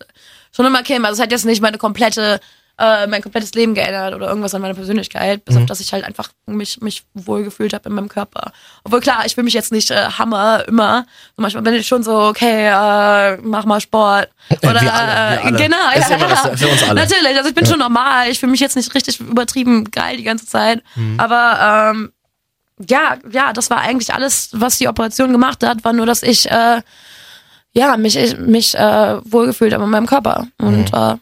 schon 0.56 0.66
immer 0.66 0.84
Kim. 0.84 1.04
Also 1.06 1.16
es 1.16 1.24
hat 1.24 1.32
jetzt 1.32 1.46
nicht 1.46 1.62
meine 1.62 1.78
komplette, 1.78 2.40
äh, 2.78 3.08
mein 3.08 3.22
komplettes 3.22 3.54
Leben 3.54 3.74
geändert 3.74 4.14
oder 4.14 4.28
irgendwas 4.28 4.54
an 4.54 4.62
meiner 4.62 4.74
Persönlichkeit, 4.74 5.46
bis 5.46 5.56
auf 5.56 5.66
dass 5.66 5.80
ich 5.80 5.94
halt 5.94 6.04
einfach 6.04 6.30
mich, 6.46 6.82
mich 6.82 7.04
wohl 7.14 7.44
gefühlt 7.44 7.74
habe 7.74 7.88
in 7.90 7.96
meinem 7.96 8.10
Körper. 8.10 8.52
Obwohl 8.84 9.00
klar, 9.00 9.26
ich 9.26 9.36
fühle 9.36 9.46
mich 9.46 9.54
jetzt 9.54 9.72
nicht 9.72 9.92
äh, 9.92 9.96
Hammer 10.18 10.64
immer. 10.68 11.06
So 11.36 11.42
manchmal 11.42 11.64
bin 11.64 11.74
ich 11.74 11.88
schon 11.88 12.04
so, 12.04 12.14
okay, 12.24 12.68
äh, 12.68 13.38
mach 13.42 13.66
mal 13.66 13.80
Sport. 13.80 14.30
Äh, 14.50 14.68
Oder 14.68 14.82
wir 14.82 14.94
alle, 14.94 15.08
wir 15.08 15.44
äh, 15.44 15.48
alle. 15.48 15.58
genau, 15.58 15.90
Ist 15.96 16.10
ja, 16.10 16.16
immer 16.18 16.28
das 16.28 16.42
für 16.60 16.68
uns 16.68 16.84
alle. 16.84 17.02
Natürlich, 17.02 17.38
also 17.38 17.50
ich 17.50 17.56
bin 17.56 17.66
schon 17.66 17.80
normal. 17.80 18.30
Ich 18.30 18.40
fühle 18.40 18.52
mich 18.52 18.60
jetzt 18.62 18.76
nicht 18.76 18.94
richtig 18.94 19.20
übertrieben 19.20 19.90
geil 19.92 20.18
die 20.18 20.24
ganze 20.24 20.46
Zeit. 20.46 20.84
Mhm. 20.96 21.20
Aber 21.20 21.92
ähm, 21.96 22.12
ja, 22.90 23.18
ja, 23.32 23.54
das 23.54 23.70
war 23.70 23.78
eigentlich 23.80 24.14
alles, 24.14 24.50
was 24.52 24.78
die 24.80 24.88
Operation 24.90 25.32
gemacht 25.32 25.64
hat, 25.64 25.84
war 25.86 25.94
nur, 25.94 26.06
dass 26.06 26.24
ich 26.24 26.52
äh, 26.52 26.82
ja 27.74 27.96
mich 27.98 28.18
ich, 28.18 28.38
mich 28.38 28.76
äh, 28.76 29.18
wohlgefühlt 29.24 29.74
habe 29.74 29.86
in 29.86 29.90
meinem 29.90 30.08
Körper 30.08 30.48
und 30.58 30.92
Mhm. 30.92 30.98
äh, 30.98 31.16
ja, 31.18 31.20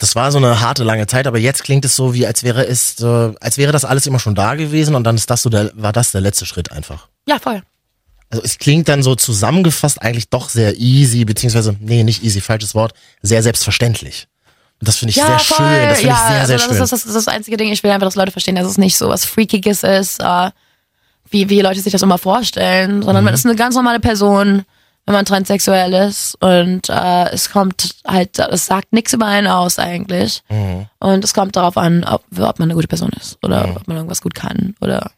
Das 0.00 0.16
war 0.16 0.32
so 0.32 0.38
eine 0.38 0.60
harte, 0.60 0.82
lange 0.82 1.06
Zeit, 1.06 1.26
aber 1.26 1.38
jetzt 1.38 1.62
klingt 1.62 1.84
es 1.84 1.94
so, 1.94 2.14
wie 2.14 2.26
als 2.26 2.42
wäre 2.42 2.66
es, 2.66 2.98
äh, 3.00 3.32
als 3.40 3.58
wäre 3.58 3.70
das 3.70 3.84
alles 3.84 4.06
immer 4.06 4.18
schon 4.18 4.34
da 4.34 4.54
gewesen 4.56 4.94
und 4.94 5.04
dann 5.04 5.14
ist 5.14 5.30
das 5.30 5.42
so 5.42 5.50
der, 5.50 5.70
war 5.74 5.92
das 5.92 6.10
der 6.10 6.20
letzte 6.22 6.46
Schritt 6.46 6.72
einfach. 6.72 7.06
ja 7.28 7.38
voll. 7.38 7.62
Also 8.32 8.44
es 8.44 8.58
klingt 8.58 8.88
dann 8.88 9.02
so 9.02 9.14
zusammengefasst 9.16 10.00
eigentlich 10.00 10.28
doch 10.30 10.48
sehr 10.48 10.76
easy, 10.78 11.24
beziehungsweise, 11.24 11.76
nee, 11.80 12.04
nicht 12.04 12.22
easy, 12.22 12.40
falsches 12.40 12.74
Wort, 12.76 12.94
sehr 13.22 13.42
selbstverständlich. 13.42 14.28
Und 14.80 14.88
das 14.88 14.96
finde 14.96 15.10
ich 15.10 15.16
Ja, 15.16 15.26
sehr 15.26 15.38
voll. 15.40 15.56
schön, 15.66 15.88
das 15.88 15.98
finde 15.98 16.08
ja, 16.08 16.14
ich 16.14 16.20
sehr, 16.28 16.40
also 16.40 16.46
sehr 16.46 16.56
das, 16.56 16.62
schön. 16.64 16.82
Ist, 16.84 16.92
das, 16.92 17.04
ist, 17.06 17.14
das 17.16 17.28
einzige 17.28 17.56
Ding. 17.56 17.70
Ich 17.72 17.82
will 17.82 17.90
einfach, 17.90 18.06
dass 18.06 18.14
Leute 18.14 18.30
verstehen, 18.30 18.54
dass 18.54 18.66
es 18.68 18.78
nicht 18.78 18.96
so 18.96 19.08
was 19.08 19.24
Freakiges 19.24 19.82
ist, 19.82 20.20
äh, 20.20 20.50
wie, 21.28 21.48
wie 21.50 21.60
Leute 21.60 21.80
sich 21.80 21.92
das 21.92 22.02
immer 22.02 22.18
vorstellen, 22.18 23.02
sondern 23.02 23.22
Mhm. 23.22 23.26
man 23.26 23.34
ist 23.34 23.44
eine 23.44 23.56
ganz 23.56 23.74
normale 23.74 24.00
Person. 24.00 24.62
Wenn 25.10 25.18
man 25.18 25.24
transsexuell 25.24 25.92
ist 25.92 26.36
und 26.40 26.88
äh, 26.88 27.30
es 27.30 27.50
kommt 27.50 27.96
halt, 28.06 28.38
es 28.38 28.66
sagt 28.66 28.92
nichts 28.92 29.12
über 29.12 29.26
einen 29.26 29.48
aus 29.48 29.80
eigentlich. 29.80 30.44
Und 31.00 31.24
es 31.24 31.34
kommt 31.34 31.56
darauf 31.56 31.76
an, 31.76 32.04
ob, 32.04 32.22
ob 32.38 32.60
man 32.60 32.68
eine 32.68 32.74
gute 32.74 32.86
Person 32.86 33.10
ist 33.20 33.36
oder 33.42 33.74
ob 33.74 33.88
man 33.88 33.96
irgendwas 33.96 34.22
gut 34.22 34.36
kann 34.36 34.76
oder 34.80 35.10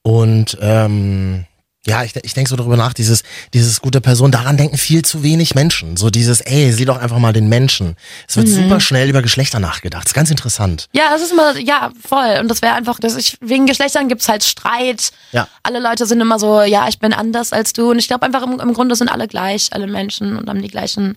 Und 0.00 0.56
ähm, 0.62 1.44
ja, 1.86 2.02
ich, 2.02 2.14
ich 2.22 2.32
denke 2.34 2.48
so 2.48 2.56
darüber 2.56 2.76
nach, 2.76 2.94
dieses, 2.94 3.22
dieses 3.52 3.80
gute 3.82 4.00
Person, 4.00 4.30
daran 4.30 4.56
denken 4.56 4.78
viel 4.78 5.02
zu 5.04 5.22
wenig 5.22 5.54
Menschen. 5.54 5.96
So 5.98 6.08
dieses, 6.10 6.40
ey, 6.40 6.72
sieh 6.72 6.84
doch 6.86 6.96
einfach 6.98 7.18
mal 7.18 7.32
den 7.34 7.48
Menschen. 7.48 7.96
Es 8.26 8.36
Mhm. 8.36 8.40
wird 8.40 8.48
super 8.48 8.80
schnell 8.80 9.08
über 9.10 9.20
Geschlechter 9.20 9.60
nachgedacht. 9.60 10.04
Das 10.04 10.10
ist 10.10 10.14
ganz 10.14 10.30
interessant. 10.30 10.88
Ja, 10.92 11.10
das 11.10 11.20
ist 11.22 11.32
immer, 11.32 11.58
ja, 11.58 11.90
voll. 12.06 12.38
Und 12.40 12.48
das 12.48 12.62
wäre 12.62 12.72
einfach, 12.74 12.98
dass 13.00 13.16
ich, 13.16 13.36
wegen 13.40 13.66
Geschlechtern 13.66 14.08
gibt's 14.08 14.28
halt 14.28 14.44
Streit. 14.44 15.10
Ja. 15.32 15.46
Alle 15.62 15.78
Leute 15.80 16.06
sind 16.06 16.20
immer 16.20 16.38
so, 16.38 16.62
ja, 16.62 16.88
ich 16.88 16.98
bin 17.00 17.12
anders 17.12 17.52
als 17.52 17.72
du. 17.74 17.90
Und 17.90 17.98
ich 17.98 18.08
glaube 18.08 18.24
einfach, 18.24 18.42
im, 18.42 18.60
im 18.60 18.72
Grunde 18.72 18.96
sind 18.96 19.08
alle 19.08 19.28
gleich, 19.28 19.68
alle 19.72 19.86
Menschen 19.86 20.36
und 20.38 20.48
haben 20.48 20.62
die 20.62 20.68
gleichen 20.68 21.16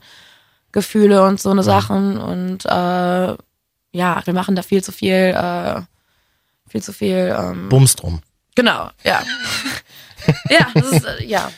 Gefühle 0.74 1.24
und 1.26 1.40
so 1.40 1.50
eine 1.52 1.64
Sachen. 1.64 2.18
Und 2.18 2.66
äh, 2.66 2.70
ja, 3.94 4.22
wir 4.26 4.34
machen 4.34 4.56
da 4.56 4.62
viel 4.64 4.84
zu 4.84 4.92
viel, 4.92 5.14
äh, 5.14 5.82
viel 6.70 6.84
zu 6.84 6.92
viel, 6.92 7.34
ähm, 7.40 7.70
Bums 7.70 7.96
drum. 7.96 8.22
genau, 8.54 8.90
ja. 9.06 9.24
ja, 10.50 10.68
das 10.74 10.92
ist, 10.92 11.06
äh, 11.06 11.26
ja. 11.26 11.52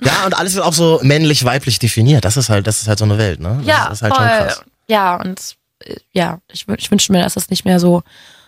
Ja, 0.00 0.26
und 0.26 0.36
alles 0.36 0.54
ist 0.54 0.60
auch 0.60 0.72
so 0.72 1.00
männlich-weiblich 1.02 1.78
definiert. 1.78 2.24
Das 2.24 2.36
ist 2.36 2.48
halt, 2.50 2.66
das 2.66 2.82
ist 2.82 2.88
halt 2.88 2.98
so 2.98 3.04
eine 3.04 3.16
Welt, 3.18 3.40
ne? 3.40 3.56
Das 3.58 3.66
Ja, 3.66 3.86
ist 3.88 4.02
halt 4.02 4.14
voll. 4.14 4.28
schon 4.28 4.38
krass. 4.46 4.62
Ja, 4.88 5.16
und 5.16 5.56
äh, 5.84 5.94
ja, 6.12 6.38
ich, 6.52 6.62
wün- 6.64 6.78
ich 6.78 6.90
wünsche 6.90 7.12
mir, 7.12 7.22
dass 7.22 7.34
das 7.34 7.48
nicht 7.48 7.64
mehr 7.64 7.78
so, 7.80 8.02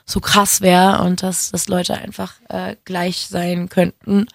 so 0.04 0.20
krass 0.20 0.60
wäre 0.60 1.02
und 1.02 1.22
dass, 1.22 1.50
dass 1.52 1.68
Leute 1.68 1.94
einfach 1.94 2.34
äh, 2.48 2.76
gleich 2.84 3.26
sein 3.30 3.68
könnten. 3.68 4.26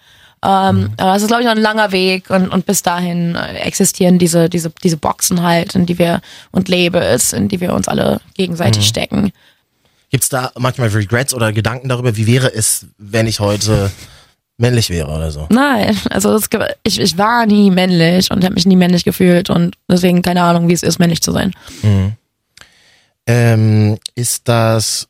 Ähm, 0.44 0.76
Mhm. 0.80 0.92
Aber 0.96 1.14
es 1.14 1.22
ist, 1.22 1.28
glaube 1.28 1.42
ich, 1.42 1.46
noch 1.46 1.54
ein 1.54 1.62
langer 1.62 1.92
Weg 1.92 2.28
und, 2.30 2.48
und 2.48 2.66
bis 2.66 2.82
dahin 2.82 3.36
äh, 3.36 3.58
existieren 3.58 4.18
diese, 4.18 4.48
diese, 4.48 4.70
diese 4.82 4.96
Boxen 4.96 5.42
halt, 5.42 5.76
in 5.76 5.86
die 5.86 5.98
wir 5.98 6.20
und 6.50 6.68
Labels, 6.68 7.32
in 7.32 7.48
die 7.48 7.60
wir 7.60 7.74
uns 7.74 7.86
alle 7.86 8.20
gegenseitig 8.34 8.82
Mhm. 8.82 8.88
stecken. 8.88 9.32
Gibt's 10.10 10.28
da 10.30 10.50
manchmal 10.58 10.88
Regrets 10.88 11.32
oder 11.32 11.52
Gedanken 11.52 11.88
darüber, 11.88 12.16
wie 12.16 12.26
wäre 12.26 12.52
es, 12.52 12.86
wenn 12.98 13.26
ich 13.28 13.38
heute 13.38 13.92
männlich 14.58 14.90
wäre 14.90 15.08
oder 15.08 15.30
so? 15.30 15.46
Nein, 15.50 15.96
also 16.10 16.34
es, 16.34 16.48
ich, 16.84 17.00
ich 17.00 17.18
war 17.18 17.46
nie 17.46 17.70
männlich 17.70 18.30
und 18.30 18.44
habe 18.44 18.54
mich 18.54 18.66
nie 18.66 18.76
männlich 18.76 19.04
gefühlt 19.04 19.50
und 19.50 19.76
deswegen 19.90 20.22
keine 20.22 20.42
Ahnung, 20.42 20.68
wie 20.68 20.74
es 20.74 20.82
ist, 20.82 20.98
männlich 20.98 21.22
zu 21.22 21.32
sein. 21.32 21.52
Ähm, 23.26 23.98
ist 24.14 24.48
das, 24.48 25.08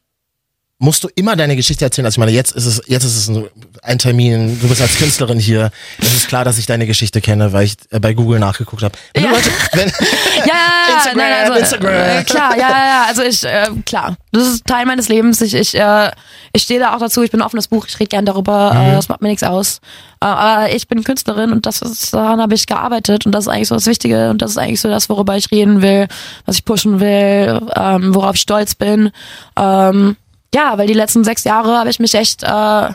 musst 0.83 1.05
du 1.05 1.09
immer 1.15 1.37
deine 1.37 1.55
Geschichte 1.55 1.85
erzählen? 1.85 2.07
Also 2.07 2.15
ich 2.17 2.19
meine, 2.19 2.33
jetzt 2.33 2.53
ist 2.53 2.67
es, 2.67 2.83
jetzt 2.87 3.05
ist 3.05 3.17
es 3.17 3.29
ein, 3.29 3.47
ein 3.83 3.99
Termin, 4.01 4.59
du 4.61 4.69
bist 4.69 4.81
als 4.83 4.97
Künstlerin 4.97 5.39
hier. 5.39 5.71
Es 6.01 6.13
ist 6.13 6.29
klar, 6.29 6.45
dass 6.45 6.59
ich 6.59 6.67
deine 6.67 6.87
Geschichte 6.89 7.21
kenne, 7.21 7.53
weil 7.53 7.65
ich 7.67 7.77
äh, 7.91 8.01
bei 8.01 8.15
Google 8.15 8.41
nachgeguckt 8.41 8.83
habe. 8.83 8.95
Wenn 9.15 9.23
Ja. 9.25 9.31
du 9.31 9.37
Leute, 9.37 9.51
wenn, 9.75 9.89
Ja, 10.45 10.95
Instagram, 10.97 11.19
nein, 11.19 11.33
also, 11.45 11.53
Instagram. 11.59 11.93
Äh, 11.93 12.25
klar, 12.25 12.57
ja, 12.59 12.69
ja, 12.69 13.05
also 13.07 13.23
ich, 13.23 13.45
äh, 13.45 13.69
klar, 13.87 14.17
das 14.33 14.49
ist 14.49 14.67
Teil 14.67 14.85
meines 14.87 15.09
Lebens. 15.09 15.41
Ich, 15.41 15.55
ich, 15.55 15.79
äh, 15.79 16.11
ich 16.53 16.63
stehe 16.65 16.81
da 16.81 16.95
auch 16.97 16.99
dazu. 16.99 17.23
Ich 17.23 17.31
bin 17.31 17.41
ein 17.41 17.47
offenes 17.47 17.69
Buch. 17.69 17.87
Ich 17.87 17.99
rede 18.01 18.09
gern 18.09 18.27
darüber. 18.27 18.73
Äh, 18.75 18.93
das 18.93 19.09
macht 19.09 19.23
mir 19.23 19.29
nichts 19.29 19.45
aus. 19.45 19.79
Äh, 20.21 20.27
aber 20.27 20.75
ich 20.75 20.89
bin 20.89 21.05
Künstlerin 21.05 21.53
und 21.53 21.65
das 21.65 21.81
ist, 21.81 22.13
daran 22.13 22.41
habe 22.41 22.55
ich 22.55 22.67
gearbeitet 22.67 23.25
und 23.25 23.33
das 23.33 23.45
ist 23.45 23.49
eigentlich 23.49 23.69
so 23.69 23.77
das 23.77 23.87
Wichtige 23.87 24.31
und 24.31 24.43
das 24.43 24.51
ist 24.53 24.59
eigentlich 24.59 24.81
so 24.81 24.89
das, 24.89 25.09
worüber 25.09 25.37
ich 25.37 25.51
reden 25.53 25.81
will, 25.81 26.09
was 26.45 26.57
ich 26.57 26.65
pushen 26.65 26.99
will, 27.01 27.61
ähm, 27.77 28.15
worauf 28.15 28.35
ich 28.35 28.41
stolz 28.41 28.75
bin. 28.75 29.11
Ähm, 29.57 30.17
ja, 30.55 30.79
weil 30.79 30.87
die 30.87 30.95
letzten 30.95 31.25
sechs 31.25 31.45
Jahre 31.45 31.79
habe 31.79 31.91
ich 31.91 31.99
mich 32.01 32.15
echt, 32.15 32.43
äh, 32.43 32.89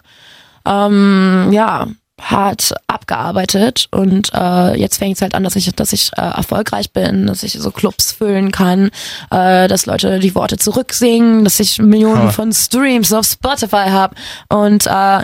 ähm, 0.65 1.49
ja, 1.51 1.87
hart 2.19 2.73
abgearbeitet 2.87 3.87
und 3.91 4.31
äh, 4.33 4.75
jetzt 4.75 4.97
fängt 4.97 5.17
es 5.17 5.21
halt 5.21 5.35
an, 5.35 5.43
dass 5.43 5.55
ich, 5.55 5.71
dass 5.75 5.93
ich 5.93 6.11
äh, 6.17 6.21
erfolgreich 6.21 6.91
bin, 6.91 7.27
dass 7.27 7.43
ich 7.43 7.53
so 7.53 7.69
Clubs 7.69 8.11
füllen 8.11 8.51
kann, 8.51 8.89
äh, 9.29 9.67
dass 9.67 9.85
Leute 9.85 10.17
die 10.17 10.33
Worte 10.33 10.57
zurücksingen, 10.57 11.43
dass 11.43 11.59
ich 11.59 11.77
Millionen 11.79 12.19
Hammer. 12.19 12.31
von 12.31 12.51
Streams 12.51 13.13
auf 13.13 13.27
Spotify 13.27 13.89
habe 13.89 14.15
und 14.49 14.87
äh, 14.87 15.21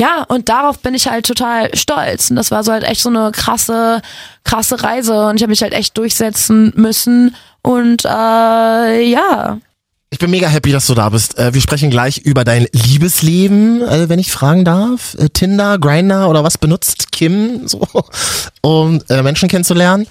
ja, 0.00 0.24
und 0.28 0.48
darauf 0.48 0.78
bin 0.78 0.94
ich 0.94 1.08
halt 1.08 1.26
total 1.26 1.74
stolz. 1.74 2.30
Und 2.30 2.36
das 2.36 2.52
war 2.52 2.62
so 2.62 2.70
halt 2.70 2.84
echt 2.84 3.00
so 3.00 3.08
eine 3.08 3.32
krasse, 3.32 4.00
krasse 4.44 4.80
Reise. 4.80 5.26
Und 5.26 5.36
ich 5.36 5.42
habe 5.42 5.50
mich 5.50 5.62
halt 5.62 5.72
echt 5.72 5.98
durchsetzen 5.98 6.72
müssen. 6.76 7.34
Und 7.62 8.04
äh, 8.04 9.02
ja, 9.02 9.58
ich 10.10 10.18
bin 10.18 10.30
mega 10.30 10.48
happy, 10.48 10.72
dass 10.72 10.86
du 10.86 10.94
da 10.94 11.08
bist. 11.10 11.38
Äh, 11.38 11.52
wir 11.52 11.60
sprechen 11.60 11.90
gleich 11.90 12.18
über 12.18 12.44
dein 12.44 12.66
Liebesleben, 12.72 13.82
äh, 13.82 14.08
wenn 14.08 14.18
ich 14.18 14.32
fragen 14.32 14.64
darf. 14.64 15.14
Äh, 15.18 15.28
Tinder, 15.28 15.78
Grinder 15.78 16.28
oder 16.30 16.42
was 16.44 16.56
benutzt 16.56 17.12
Kim 17.12 17.68
so, 17.68 17.86
um 18.62 19.02
Menschen 19.08 19.48
kennenzulernen? 19.48 20.06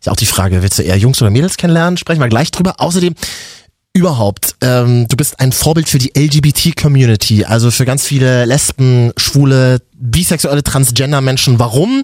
Ist 0.00 0.06
ja 0.06 0.12
auch 0.12 0.16
die 0.16 0.26
Frage, 0.26 0.62
willst 0.62 0.78
du 0.78 0.82
eher 0.82 0.96
Jungs 0.96 1.20
oder 1.20 1.30
Mädels 1.30 1.56
kennenlernen? 1.56 1.96
Sprechen 1.96 2.20
wir 2.20 2.28
gleich 2.28 2.50
drüber. 2.50 2.74
Außerdem 2.78 3.14
überhaupt, 3.96 4.56
ähm, 4.60 5.06
du 5.08 5.16
bist 5.16 5.38
ein 5.38 5.52
Vorbild 5.52 5.88
für 5.88 5.98
die 5.98 6.12
LGBT-Community, 6.16 7.44
also 7.44 7.70
für 7.70 7.84
ganz 7.84 8.04
viele 8.04 8.44
Lesben, 8.44 9.12
Schwule, 9.16 9.80
bisexuelle, 9.92 10.64
Transgender-Menschen. 10.64 11.60
Warum? 11.60 12.02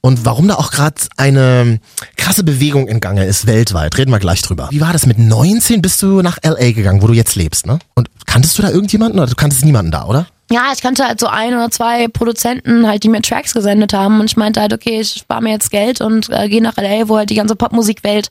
Und 0.00 0.24
warum 0.24 0.48
da 0.48 0.54
auch 0.54 0.70
gerade 0.70 0.96
eine 1.18 1.78
krasse 2.16 2.42
Bewegung 2.42 2.88
in 2.88 3.00
Gange 3.00 3.26
ist 3.26 3.46
weltweit. 3.46 3.98
Reden 3.98 4.10
wir 4.10 4.18
gleich 4.18 4.40
drüber. 4.40 4.68
Wie 4.70 4.80
war 4.80 4.94
das? 4.94 5.04
Mit 5.04 5.18
19 5.18 5.82
bist 5.82 6.02
du 6.02 6.22
nach 6.22 6.38
LA 6.42 6.72
gegangen, 6.72 7.02
wo 7.02 7.06
du 7.06 7.12
jetzt 7.12 7.36
lebst, 7.36 7.66
ne? 7.66 7.78
Und 7.94 8.08
kanntest 8.24 8.56
du 8.56 8.62
da 8.62 8.70
irgendjemanden 8.70 9.20
oder 9.20 9.28
du 9.28 9.36
kanntest 9.36 9.64
niemanden 9.64 9.92
da, 9.92 10.06
oder? 10.06 10.26
ja, 10.50 10.70
ich 10.72 10.80
kannte 10.80 11.04
halt 11.04 11.18
so 11.18 11.26
ein 11.26 11.54
oder 11.54 11.70
zwei 11.70 12.06
Produzenten 12.06 12.86
halt, 12.86 13.02
die 13.02 13.08
mir 13.08 13.20
Tracks 13.20 13.52
gesendet 13.52 13.92
haben 13.92 14.20
und 14.20 14.26
ich 14.26 14.36
meinte 14.36 14.60
halt, 14.60 14.72
okay, 14.72 15.00
ich 15.00 15.14
spare 15.14 15.42
mir 15.42 15.50
jetzt 15.50 15.70
Geld 15.70 16.00
und 16.00 16.28
äh, 16.30 16.48
gehe 16.48 16.62
nach 16.62 16.76
LA, 16.76 17.08
wo 17.08 17.16
halt 17.16 17.30
die 17.30 17.34
ganze 17.34 17.56
Popmusikwelt 17.56 18.28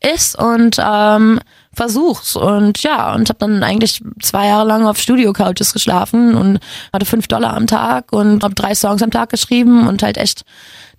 ist 0.00 0.38
und 0.38 0.78
ähm, 0.82 1.40
versuch's 1.78 2.34
und 2.34 2.82
ja 2.82 3.14
und 3.14 3.28
habe 3.28 3.38
dann 3.38 3.62
eigentlich 3.62 4.02
zwei 4.20 4.48
Jahre 4.48 4.66
lang 4.66 4.86
auf 4.86 4.98
Studio-Couches 4.98 5.72
geschlafen 5.72 6.34
und 6.34 6.58
hatte 6.92 7.06
fünf 7.06 7.28
Dollar 7.28 7.54
am 7.54 7.68
Tag 7.68 8.12
und 8.12 8.42
habe 8.42 8.54
drei 8.54 8.74
Songs 8.74 9.02
am 9.02 9.12
Tag 9.12 9.30
geschrieben 9.30 9.86
und 9.86 10.02
halt 10.02 10.18
echt 10.18 10.44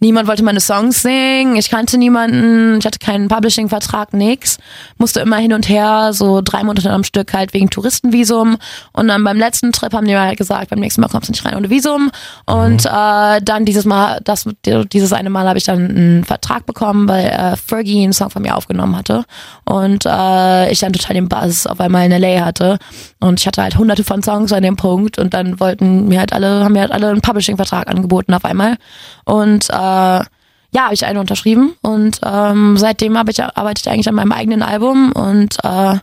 Niemand 0.02 0.30
wollte 0.30 0.44
meine 0.44 0.62
Songs 0.62 1.02
singen, 1.02 1.58
ich 1.58 1.70
kannte 1.70 1.98
niemanden, 1.98 2.78
ich 2.80 2.86
hatte 2.86 3.00
keinen 3.00 3.28
Publishing-Vertrag, 3.28 4.14
nix. 4.14 4.58
Musste 4.98 5.20
immer 5.20 5.36
hin 5.38 5.52
und 5.52 5.68
her, 5.68 6.12
so 6.14 6.42
drei 6.42 6.64
Monate 6.64 6.90
am 6.90 7.04
Stück 7.04 7.34
halt 7.34 7.54
wegen 7.54 7.70
Touristenvisum. 7.70 8.58
Und 8.94 9.08
dann 9.10 9.24
beim 9.26 9.38
letzten 9.38 9.74
Trip 9.74 9.92
haben 9.92 10.06
die 10.06 10.14
mir 10.14 10.22
halt 10.22 10.38
gesagt, 10.38 10.70
beim 10.70 10.80
nächsten 10.80 11.02
Mal 11.02 11.10
kommst 11.10 11.28
du 11.28 11.34
nicht 11.34 11.44
rein 11.44 11.58
ohne 11.58 11.70
Visum. 11.70 12.12
Und 12.46 12.86
äh, 12.86 13.42
dann 13.42 13.66
dieses 13.66 13.84
Mal, 13.84 14.22
das, 14.24 14.48
dieses 14.66 15.12
eine 15.12 15.30
Mal 15.30 15.48
habe 15.48 15.58
ich 15.58 15.66
dann 15.66 15.90
einen 15.90 16.24
Vertrag 16.24 16.66
bekommen, 16.66 17.10
weil 17.10 17.26
äh, 17.26 17.58
Fergie 17.58 18.02
einen 18.02 18.14
Song 18.14 18.30
von 18.30 18.42
mir 18.42 18.56
aufgenommen 18.56 18.96
hatte. 18.96 19.26
Und 19.66 20.06
äh, 20.06 20.69
ich 20.72 20.80
dann 20.80 20.94
total 20.94 21.16
den 21.16 21.30
Buzz 21.30 21.66
auf 21.66 21.80
einmal 21.80 22.06
in 22.06 22.12
L.A. 22.12 22.46
hatte. 22.46 22.78
Und 23.20 23.40
ich 23.40 23.48
hatte 23.48 23.62
halt 23.62 23.78
hunderte 23.78 24.04
von 24.04 24.22
Songs 24.24 24.52
an 24.54 24.64
dem 24.64 24.76
Punkt 24.76 25.18
und 25.18 25.34
dann 25.34 25.60
wollten 25.60 26.08
mir 26.08 26.20
halt 26.20 26.34
alle, 26.34 26.64
haben 26.64 26.74
mir 26.74 26.82
halt 26.82 26.92
alle 26.92 27.10
einen 27.10 27.22
Publishing-Vertrag 27.22 27.88
angeboten 27.88 28.34
auf 28.34 28.46
einmal. 28.46 28.78
Und 29.26 29.70
äh, 29.70 29.74
ja, 29.74 30.84
habe 30.84 30.94
ich 30.94 31.06
eine 31.06 31.20
unterschrieben 31.20 31.74
und 31.82 32.20
ähm, 32.24 32.78
seitdem 32.78 33.18
ich, 33.28 33.44
arbeite 33.44 33.82
ich 33.84 33.90
eigentlich 33.90 34.08
an 34.08 34.16
meinem 34.16 34.32
eigenen 34.32 34.62
Album 34.62 35.12
und 35.14 35.58
äh, 35.64 35.98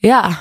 ja. 0.00 0.38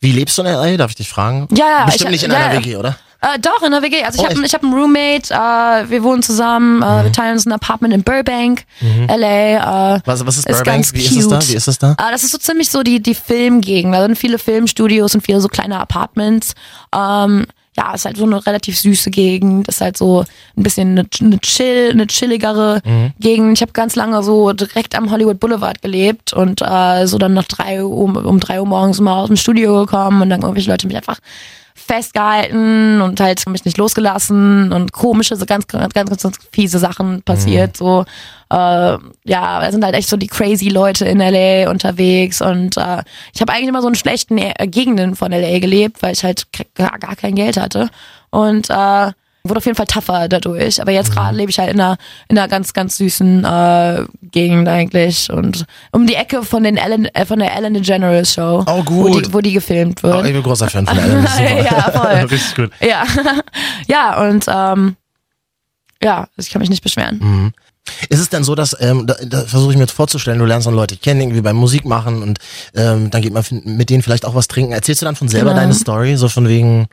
Wie 0.00 0.12
lebst 0.12 0.38
du 0.38 0.42
in 0.42 0.48
LA? 0.48 0.76
Darf 0.78 0.90
ich 0.90 0.96
dich 0.96 1.08
fragen? 1.08 1.46
Ja, 1.54 1.64
ja, 1.80 1.84
Bestimmt 1.84 2.10
ich- 2.10 2.22
nicht 2.22 2.24
in 2.24 2.30
ja, 2.32 2.38
einer. 2.38 2.58
WG, 2.58 2.76
oder? 2.76 2.96
Äh, 3.34 3.38
doch, 3.40 3.62
in 3.62 3.70
der 3.72 3.80
WG. 3.82 4.02
Also 4.04 4.18
ich 4.22 4.24
Oh, 4.26 4.30
habe 4.30 4.46
hab 4.46 4.62
einen 4.62 4.74
Roommate, 4.74 5.32
äh, 5.32 5.90
wir 5.90 6.02
wohnen 6.02 6.22
zusammen, 6.22 6.82
äh, 6.82 7.04
wir 7.04 7.12
teilen 7.12 7.32
uns 7.34 7.46
ein 7.46 7.52
Apartment 7.52 7.94
in 7.94 8.02
Burbank, 8.02 8.64
LA. 9.08 9.96
Äh, 9.96 10.00
Was, 10.04 10.26
was 10.26 10.36
ist 10.38 10.46
Ist 10.46 10.56
Burbank? 10.58 10.66
ganz 10.66 10.92
Wie 10.92 11.04
ist 11.04 11.16
es 11.16 11.28
da? 11.28 11.40
Wie 11.48 11.54
ist 11.54 11.68
es 11.68 11.78
da? 11.78 11.92
äh, 11.92 12.10
das 12.12 12.22
ist 12.24 12.32
so 12.32 12.38
ziemlich 12.38 12.68
so 12.70 12.82
die, 12.82 13.00
die 13.02 13.14
Filmgegend. 13.14 13.94
Da 13.94 14.02
sind 14.02 14.16
viele 14.18 14.38
Filmstudios 14.38 15.14
und 15.14 15.22
viele 15.22 15.40
so 15.40 15.48
kleine 15.48 15.80
Apartments. 15.80 16.54
Ähm, 16.94 17.46
ja, 17.76 17.92
ist 17.92 18.04
halt 18.04 18.16
so 18.16 18.22
eine 18.24 18.44
relativ 18.46 18.78
süße 18.78 19.10
Gegend. 19.10 19.66
Ist 19.66 19.80
halt 19.80 19.96
so 19.96 20.24
ein 20.56 20.62
bisschen 20.62 20.90
eine, 20.98 21.08
eine 21.20 21.40
chill, 21.40 21.90
eine 21.90 22.06
chilligere 22.06 22.80
Gegend. 23.18 23.56
Ich 23.58 23.62
habe 23.62 23.72
ganz 23.72 23.96
lange 23.96 24.22
so 24.22 24.52
direkt 24.52 24.94
am 24.94 25.10
Hollywood 25.10 25.40
Boulevard 25.40 25.82
gelebt 25.82 26.32
und 26.32 26.62
äh, 26.62 27.06
so 27.06 27.18
dann 27.18 27.34
nach 27.34 27.44
drei 27.44 27.82
Uhr, 27.84 28.24
um 28.24 28.38
drei 28.38 28.60
Uhr 28.60 28.66
morgens 28.66 29.00
mal 29.00 29.14
aus 29.22 29.26
dem 29.26 29.36
Studio 29.36 29.80
gekommen 29.86 30.22
und 30.22 30.30
dann 30.30 30.42
irgendwelche 30.42 30.70
Leute 30.70 30.86
mich 30.86 30.96
einfach 30.96 31.18
festgehalten 31.86 33.00
und 33.00 33.20
halt 33.20 33.46
mich 33.48 33.64
nicht 33.64 33.76
losgelassen 33.76 34.72
und 34.72 34.92
komische, 34.92 35.36
so 35.36 35.44
ganz, 35.46 35.66
ganz, 35.66 35.92
ganz, 35.92 36.10
ganz 36.10 36.38
fiese 36.50 36.78
Sachen 36.78 37.22
passiert. 37.22 37.76
So, 37.76 38.04
äh, 38.50 38.54
ja, 38.56 39.60
da 39.60 39.70
sind 39.70 39.84
halt 39.84 39.94
echt 39.94 40.08
so 40.08 40.16
die 40.16 40.26
crazy 40.26 40.68
Leute 40.68 41.04
in 41.04 41.18
LA 41.18 41.70
unterwegs 41.70 42.40
und 42.40 42.76
äh, 42.76 43.02
ich 43.34 43.40
habe 43.40 43.52
eigentlich 43.52 43.68
immer 43.68 43.82
so 43.82 43.88
in 43.88 43.94
schlechten 43.94 44.38
äh, 44.38 44.54
Gegenden 44.66 45.14
von 45.14 45.32
LA 45.32 45.58
gelebt, 45.58 46.02
weil 46.02 46.12
ich 46.12 46.24
halt 46.24 46.46
gar, 46.74 46.98
gar 46.98 47.16
kein 47.16 47.34
Geld 47.34 47.58
hatte 47.58 47.90
und 48.30 48.70
äh, 48.70 49.12
wurde 49.46 49.58
auf 49.58 49.64
jeden 49.66 49.76
Fall 49.76 49.86
tougher 49.86 50.28
dadurch. 50.28 50.80
Aber 50.80 50.90
jetzt 50.90 51.12
gerade 51.12 51.36
lebe 51.36 51.50
ich 51.50 51.58
halt 51.58 51.70
in 51.70 51.80
einer, 51.80 51.96
in 52.28 52.38
einer 52.38 52.48
ganz, 52.48 52.72
ganz 52.72 52.96
süßen 52.96 53.44
äh, 53.44 54.04
Gegend 54.22 54.68
eigentlich 54.68 55.30
und 55.30 55.66
um 55.92 56.06
die 56.06 56.14
Ecke 56.14 56.42
von 56.42 56.62
den 56.62 56.76
Ellen, 56.78 57.04
äh, 57.14 57.26
von 57.26 57.38
der 57.38 57.54
Ellen 57.54 57.74
DeGeneres 57.74 58.32
Show, 58.34 58.64
Oh, 58.66 58.78
wo 58.78 58.82
gut. 58.82 59.26
die, 59.26 59.32
wo 59.34 59.40
die 59.40 59.52
gefilmt 59.52 60.02
wird. 60.02 60.14
Oh, 60.14 60.24
ich 60.24 60.32
bin 60.32 60.42
großer 60.42 60.68
Fan 60.68 60.86
von 60.86 60.98
Ellen. 60.98 61.26
Ja, 61.64 61.90
voll. 61.90 62.06
Richtig 62.30 62.54
gut. 62.54 62.70
Ja, 62.80 63.04
ja 63.86 64.22
und 64.28 64.46
ähm, 64.48 64.96
ja, 66.02 66.26
ich 66.36 66.50
kann 66.50 66.60
mich 66.60 66.70
nicht 66.70 66.82
beschweren. 66.82 67.18
Mhm. 67.18 67.52
Ist 68.08 68.20
es 68.20 68.30
denn 68.30 68.44
so, 68.44 68.54
dass, 68.54 68.74
ähm, 68.80 69.06
da, 69.06 69.14
da 69.26 69.42
versuche 69.42 69.72
ich 69.72 69.76
mir 69.76 69.82
jetzt 69.84 69.92
vorzustellen, 69.92 70.38
du 70.38 70.46
lernst 70.46 70.66
dann 70.66 70.74
Leute 70.74 70.96
kennen, 70.96 71.20
irgendwie 71.20 71.42
beim 71.42 71.56
Musik 71.56 71.84
machen 71.84 72.22
und 72.22 72.38
ähm, 72.74 73.10
dann 73.10 73.20
geht 73.20 73.34
man 73.34 73.44
mit 73.64 73.90
denen 73.90 74.02
vielleicht 74.02 74.24
auch 74.24 74.34
was 74.34 74.48
trinken. 74.48 74.72
Erzählst 74.72 75.02
du 75.02 75.06
dann 75.06 75.16
von 75.16 75.28
selber 75.28 75.50
Genau. 75.50 75.60
deine 75.60 75.74
Story, 75.74 76.16
so 76.16 76.30
von 76.30 76.48
wegen, 76.48 76.86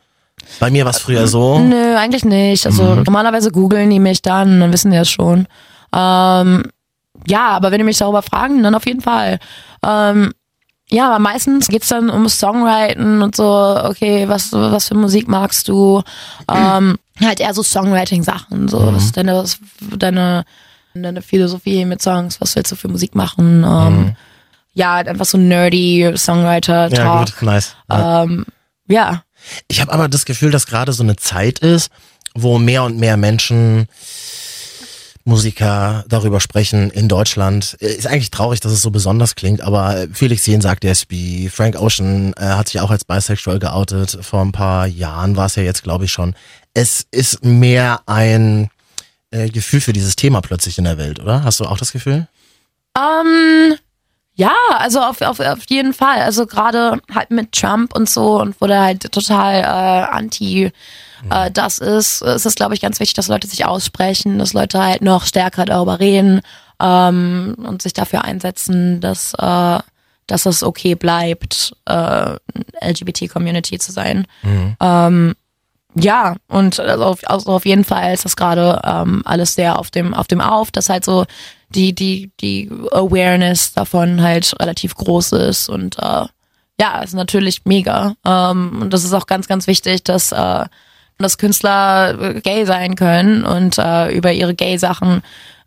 bei 0.59 0.69
mir 0.71 0.85
war 0.85 0.91
es 0.91 0.99
früher 0.99 1.27
so? 1.27 1.59
Nö, 1.59 1.95
eigentlich 1.95 2.25
nicht. 2.25 2.65
Also 2.65 2.83
Mhm. 2.83 3.03
normalerweise 3.03 3.51
googeln 3.51 3.89
die 3.89 3.99
mich 3.99 4.21
dann, 4.21 4.59
dann 4.59 4.73
wissen 4.73 4.91
die 4.91 4.97
das 4.97 5.09
schon. 5.09 5.47
Ähm, 5.93 6.63
ja, 7.27 7.49
aber 7.49 7.71
wenn 7.71 7.77
die 7.79 7.83
mich 7.83 7.97
darüber 7.97 8.21
fragen, 8.21 8.63
dann 8.63 8.75
auf 8.75 8.85
jeden 8.85 9.01
Fall. 9.01 9.39
Ähm, 9.85 10.33
ja, 10.89 11.07
aber 11.07 11.19
meistens 11.19 11.67
geht's 11.67 11.87
dann 11.87 12.09
um 12.09 12.27
Songwriting 12.27 13.21
und 13.21 13.35
so, 13.35 13.45
okay, 13.83 14.27
was, 14.27 14.51
was 14.51 14.87
für 14.89 14.95
Musik 14.95 15.27
magst 15.27 15.67
du? 15.67 16.01
Ähm, 16.51 16.97
halt 17.23 17.39
eher 17.39 17.53
so 17.53 17.63
Songwriting-Sachen, 17.63 18.67
so, 18.67 18.93
was 18.93 19.05
ist 19.05 19.17
deine, 19.17 19.35
was, 19.35 19.59
deine, 19.97 20.43
deine 20.93 21.21
Philosophie 21.21 21.85
mit 21.85 22.01
Songs, 22.01 22.41
was 22.41 22.55
willst 22.55 22.71
du 22.71 22.75
für 22.75 22.89
Musik 22.89 23.15
machen? 23.15 23.63
Ähm, 23.63 24.15
Ja, 24.73 24.93
halt 24.95 25.07
einfach 25.07 25.25
so 25.25 25.37
nerdy 25.37 26.11
Songwriter-Talk. 26.15 26.91
Ja, 26.97 27.19
gut, 27.19 27.33
nice. 27.41 27.75
Ja. 27.89 28.23
Ähm, 28.23 28.45
ja. 28.87 29.23
Ich 29.67 29.81
habe 29.81 29.91
aber 29.91 30.07
das 30.07 30.25
Gefühl, 30.25 30.51
dass 30.51 30.65
gerade 30.65 30.93
so 30.93 31.03
eine 31.03 31.15
Zeit 31.15 31.59
ist, 31.59 31.89
wo 32.33 32.59
mehr 32.59 32.83
und 32.83 32.97
mehr 32.97 33.17
Menschen, 33.17 33.87
Musiker 35.23 36.03
darüber 36.07 36.39
sprechen 36.39 36.89
in 36.89 37.07
Deutschland. 37.07 37.77
Äh, 37.79 37.93
Ist 37.93 38.07
eigentlich 38.07 38.31
traurig, 38.31 38.59
dass 38.59 38.71
es 38.71 38.81
so 38.81 38.91
besonders 38.91 39.35
klingt, 39.35 39.61
aber 39.61 40.07
Felix 40.13 40.45
Jähn 40.45 40.61
sagt 40.61 40.83
SB, 40.83 41.49
Frank 41.49 41.79
Ocean 41.79 42.33
äh, 42.37 42.45
hat 42.45 42.69
sich 42.69 42.81
auch 42.81 42.91
als 42.91 43.05
bisexual 43.05 43.59
geoutet. 43.59 44.17
Vor 44.21 44.41
ein 44.41 44.51
paar 44.51 44.87
Jahren 44.87 45.35
war 45.35 45.45
es 45.45 45.55
ja 45.55 45.63
jetzt, 45.63 45.83
glaube 45.83 46.05
ich, 46.05 46.11
schon. 46.11 46.35
Es 46.73 47.05
ist 47.11 47.45
mehr 47.45 48.01
ein 48.07 48.69
äh, 49.31 49.49
Gefühl 49.49 49.81
für 49.81 49.93
dieses 49.93 50.15
Thema 50.15 50.41
plötzlich 50.41 50.77
in 50.77 50.85
der 50.85 50.97
Welt, 50.97 51.19
oder? 51.19 51.43
Hast 51.43 51.59
du 51.59 51.65
auch 51.65 51.77
das 51.77 51.91
Gefühl? 51.91 52.27
Ähm, 52.97 53.75
ja, 54.41 54.55
also 54.77 55.01
auf, 55.01 55.21
auf, 55.21 55.39
auf 55.39 55.69
jeden 55.69 55.93
Fall. 55.93 56.21
Also 56.21 56.47
gerade 56.47 56.99
halt 57.13 57.29
mit 57.29 57.51
Trump 57.51 57.95
und 57.95 58.09
so 58.09 58.41
und 58.41 58.59
wo 58.59 58.65
der 58.65 58.81
halt 58.81 59.11
total 59.11 59.61
äh, 59.61 60.15
anti 60.15 60.71
äh, 61.29 61.51
das 61.51 61.77
ist, 61.77 62.23
ist 62.23 62.45
es, 62.47 62.55
glaube 62.55 62.73
ich, 62.73 62.81
ganz 62.81 62.99
wichtig, 62.99 63.13
dass 63.13 63.27
Leute 63.27 63.47
sich 63.47 63.65
aussprechen, 63.65 64.39
dass 64.39 64.53
Leute 64.53 64.81
halt 64.81 65.03
noch 65.03 65.25
stärker 65.25 65.65
darüber 65.65 65.99
reden 65.99 66.41
ähm, 66.81 67.55
und 67.63 67.83
sich 67.83 67.93
dafür 67.93 68.23
einsetzen, 68.23 68.99
dass, 68.99 69.35
äh, 69.35 69.79
dass 70.25 70.45
es 70.47 70.63
okay 70.63 70.95
bleibt, 70.95 71.75
äh, 71.85 72.35
LGBT-Community 72.81 73.77
zu 73.77 73.91
sein. 73.91 74.25
Ähm, 74.79 75.35
ja, 75.93 76.35
und 76.47 76.79
also 76.79 77.03
auf, 77.03 77.19
also 77.29 77.51
auf 77.51 77.65
jeden 77.67 77.83
Fall 77.83 78.13
ist 78.13 78.25
das 78.25 78.35
gerade 78.35 78.81
ähm, 78.83 79.21
alles 79.25 79.53
sehr 79.53 79.77
auf 79.77 79.91
dem 79.91 80.15
auf 80.15 80.25
dem 80.25 80.41
Auf, 80.41 80.71
dass 80.71 80.89
halt 80.89 81.05
so 81.05 81.25
die 81.71 81.93
die 81.93 82.31
die 82.39 82.69
Awareness 82.91 83.73
davon 83.73 84.21
halt 84.21 84.53
relativ 84.59 84.95
groß 84.95 85.33
ist 85.33 85.69
und 85.69 85.97
äh, 85.99 86.25
ja, 86.79 87.01
ist 87.03 87.13
natürlich 87.13 87.61
mega. 87.65 88.15
Ähm, 88.25 88.81
und 88.81 88.93
das 88.93 89.03
ist 89.03 89.13
auch 89.13 89.27
ganz 89.27 89.47
ganz 89.47 89.67
wichtig, 89.67 90.03
dass 90.03 90.31
äh, 90.31 90.65
dass 91.17 91.37
Künstler 91.37 92.19
äh, 92.19 92.41
gay 92.41 92.65
sein 92.65 92.95
können 92.95 93.43
und 93.45 93.77
äh, 93.77 94.11
über 94.11 94.31
ihre 94.31 94.55
gay 94.55 94.77
Sachen 94.77 95.21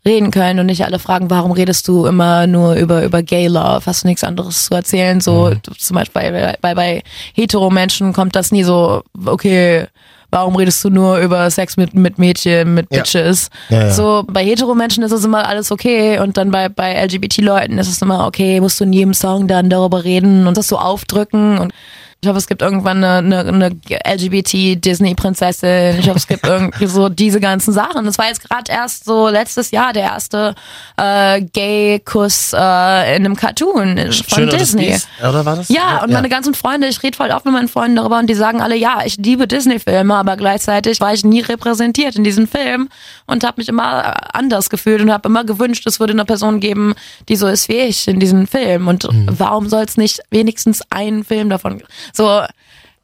reden 0.05 0.29
können 0.29 0.59
und 0.59 0.67
nicht 0.67 0.85
alle 0.85 0.99
fragen, 0.99 1.29
warum 1.31 1.51
redest 1.51 1.87
du 1.87 2.05
immer 2.05 2.45
nur 2.47 2.75
über 2.75 3.03
über 3.03 3.23
Gay 3.23 3.47
Love? 3.47 3.81
Hast 3.85 4.03
du 4.03 4.07
nichts 4.07 4.23
anderes 4.23 4.65
zu 4.65 4.75
erzählen? 4.75 5.19
So 5.19 5.53
zum 5.77 5.95
Beispiel 5.95 6.31
bei, 6.31 6.57
bei, 6.61 6.75
bei 6.75 7.03
hetero 7.33 7.71
Menschen 7.71 8.13
kommt 8.13 8.35
das 8.35 8.51
nie 8.51 8.63
so, 8.63 9.03
okay, 9.25 9.87
warum 10.31 10.55
redest 10.55 10.83
du 10.83 10.89
nur 10.89 11.19
über 11.19 11.49
Sex 11.49 11.77
mit, 11.77 11.93
mit 11.93 12.17
Mädchen, 12.19 12.73
mit 12.73 12.87
Ja. 12.91 12.99
Bitches? 12.99 13.49
Ja, 13.69 13.83
ja. 13.83 13.91
So, 13.91 14.23
bei 14.27 14.43
hetero 14.43 14.75
Menschen 14.75 15.03
ist 15.03 15.11
es 15.11 15.23
immer 15.25 15.47
alles 15.47 15.71
okay 15.71 16.19
und 16.19 16.37
dann 16.37 16.51
bei, 16.51 16.69
bei 16.69 17.03
LGBT-Leuten 17.05 17.77
ist 17.77 17.87
es 17.89 18.01
immer 18.01 18.25
okay, 18.27 18.59
musst 18.61 18.79
du 18.79 18.83
in 18.83 18.93
jedem 18.93 19.13
Song 19.13 19.47
dann 19.47 19.69
darüber 19.69 20.03
reden 20.03 20.47
und 20.47 20.57
das 20.57 20.67
so 20.67 20.77
aufdrücken 20.77 21.57
und 21.57 21.73
ich 22.21 22.29
hoffe, 22.29 22.39
es 22.39 22.47
gibt 22.47 22.63
irgendwann 22.63 23.03
eine, 23.03 23.39
eine, 23.39 23.47
eine 23.47 23.77
LGBT-Disney-Prinzessin. 24.15 25.99
Ich 25.99 26.07
hoffe, 26.07 26.17
es 26.17 26.27
gibt 26.27 26.45
irgendwie 26.47 26.87
so 26.87 27.07
diese 27.07 27.39
ganzen 27.39 27.71
Sachen. 27.71 28.03
Das 28.05 28.17
war 28.17 28.27
jetzt 28.27 28.47
gerade 28.49 28.71
erst 28.71 29.05
so 29.05 29.29
letztes 29.29 29.69
Jahr 29.69 29.93
der 29.93 30.03
erste 30.03 30.55
äh, 30.97 31.41
Gay-Kuss 31.41 32.53
äh, 32.53 33.15
in 33.15 33.25
einem 33.25 33.35
Cartoon 33.35 33.97
von 33.97 34.11
Schön, 34.11 34.49
Disney. 34.49 34.95
Oder 35.19 35.45
war 35.45 35.57
das? 35.57 35.69
Ja, 35.69 36.03
und 36.03 36.11
meine 36.11 36.29
ganzen 36.29 36.55
Freunde, 36.55 36.87
ich 36.87 37.03
rede 37.03 37.15
voll 37.15 37.29
oft 37.29 37.45
mit 37.45 37.53
meinen 37.53 37.67
Freunden 37.67 37.97
darüber 37.97 38.17
und 38.17 38.27
die 38.27 38.33
sagen 38.33 38.59
alle, 38.59 38.75
ja, 38.75 39.03
ich 39.05 39.17
liebe 39.17 39.47
Disney-Filme, 39.47 40.15
aber 40.15 40.35
gleichzeitig 40.35 40.99
war 41.01 41.13
ich 41.13 41.23
nie 41.23 41.41
repräsentiert 41.41 42.15
in 42.15 42.23
diesen 42.23 42.47
Filmen 42.47 42.89
und 43.27 43.43
habe 43.43 43.61
mich 43.61 43.69
immer 43.69 44.35
anders 44.35 44.71
gefühlt 44.71 45.01
und 45.01 45.11
habe 45.11 45.29
immer 45.29 45.43
gewünscht, 45.43 45.85
es 45.85 45.99
würde 45.99 46.13
eine 46.13 46.25
Person 46.25 46.59
geben, 46.59 46.95
die 47.29 47.35
so 47.35 47.45
ist 47.45 47.69
wie 47.69 47.77
ich 47.77 48.07
in 48.07 48.19
diesen 48.19 48.47
Film. 48.47 48.87
Und 48.87 49.07
warum 49.27 49.69
soll 49.69 49.83
es 49.83 49.95
nicht 49.95 50.21
wenigstens 50.31 50.81
einen 50.89 51.23
Film 51.23 51.49
davon? 51.49 51.83
So, 52.15 52.43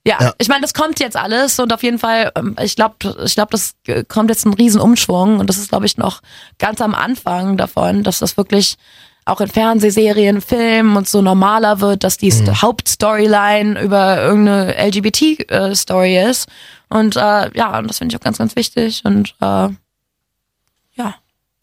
ja, 0.04 0.18
Ja. 0.20 0.34
ich 0.40 0.48
meine, 0.48 0.62
das 0.62 0.74
kommt 0.74 1.00
jetzt 1.00 1.16
alles 1.18 1.60
und 1.60 1.72
auf 1.74 1.84
jeden 1.84 2.00
Fall, 2.00 2.32
ähm, 2.36 2.56
ich 2.62 2.76
glaube, 2.76 2.96
ich 3.24 3.36
glaube, 3.36 3.52
das 3.52 3.74
äh, 3.88 4.04
kommt 4.04 4.30
jetzt 4.30 4.46
ein 4.46 4.54
Riesenumschwung 4.54 5.40
und 5.40 5.48
das 5.48 5.58
ist, 5.58 5.70
glaube 5.70 5.86
ich, 5.86 5.98
noch 5.98 6.22
ganz 6.58 6.82
am 6.82 6.96
Anfang 6.96 7.58
davon, 7.58 8.04
dass 8.04 8.20
das 8.20 8.36
wirklich 8.38 8.78
auch 9.26 9.40
in 9.40 9.48
Fernsehserien, 9.50 10.42
Filmen 10.42 10.98
und 10.98 11.08
so 11.08 11.22
normaler 11.22 11.80
wird, 11.80 12.04
dass 12.04 12.18
die 12.18 12.32
Hauptstoryline 12.32 13.80
über 13.80 14.20
irgendeine 14.22 14.74
LGBT-Story 14.88 16.18
ist. 16.18 16.50
Und 16.90 17.16
äh, 17.16 17.56
ja, 17.56 17.78
und 17.78 17.88
das 17.88 18.00
finde 18.00 18.14
ich 18.14 18.20
auch 18.20 18.24
ganz, 18.24 18.40
ganz 18.40 18.56
wichtig. 18.56 19.04
Und 19.06 19.36
äh, 19.40 19.70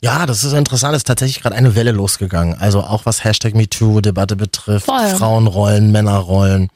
ja. 0.00 0.26
Das 0.26 0.44
ist 0.44 0.52
interessant. 0.52 0.94
Es 0.94 0.98
ist 1.00 1.06
tatsächlich 1.06 1.42
gerade 1.42 1.56
eine 1.56 1.74
Welle 1.74 1.92
losgegangen. 1.92 2.56
Also 2.58 2.82
auch 2.82 3.06
was 3.06 3.24
Hashtag 3.24 3.54
MeToo-Debatte 3.54 4.36
betrifft, 4.36 4.86
Voll. 4.86 5.08
Frauenrollen, 5.16 5.90
Männerrollen. 5.92 6.70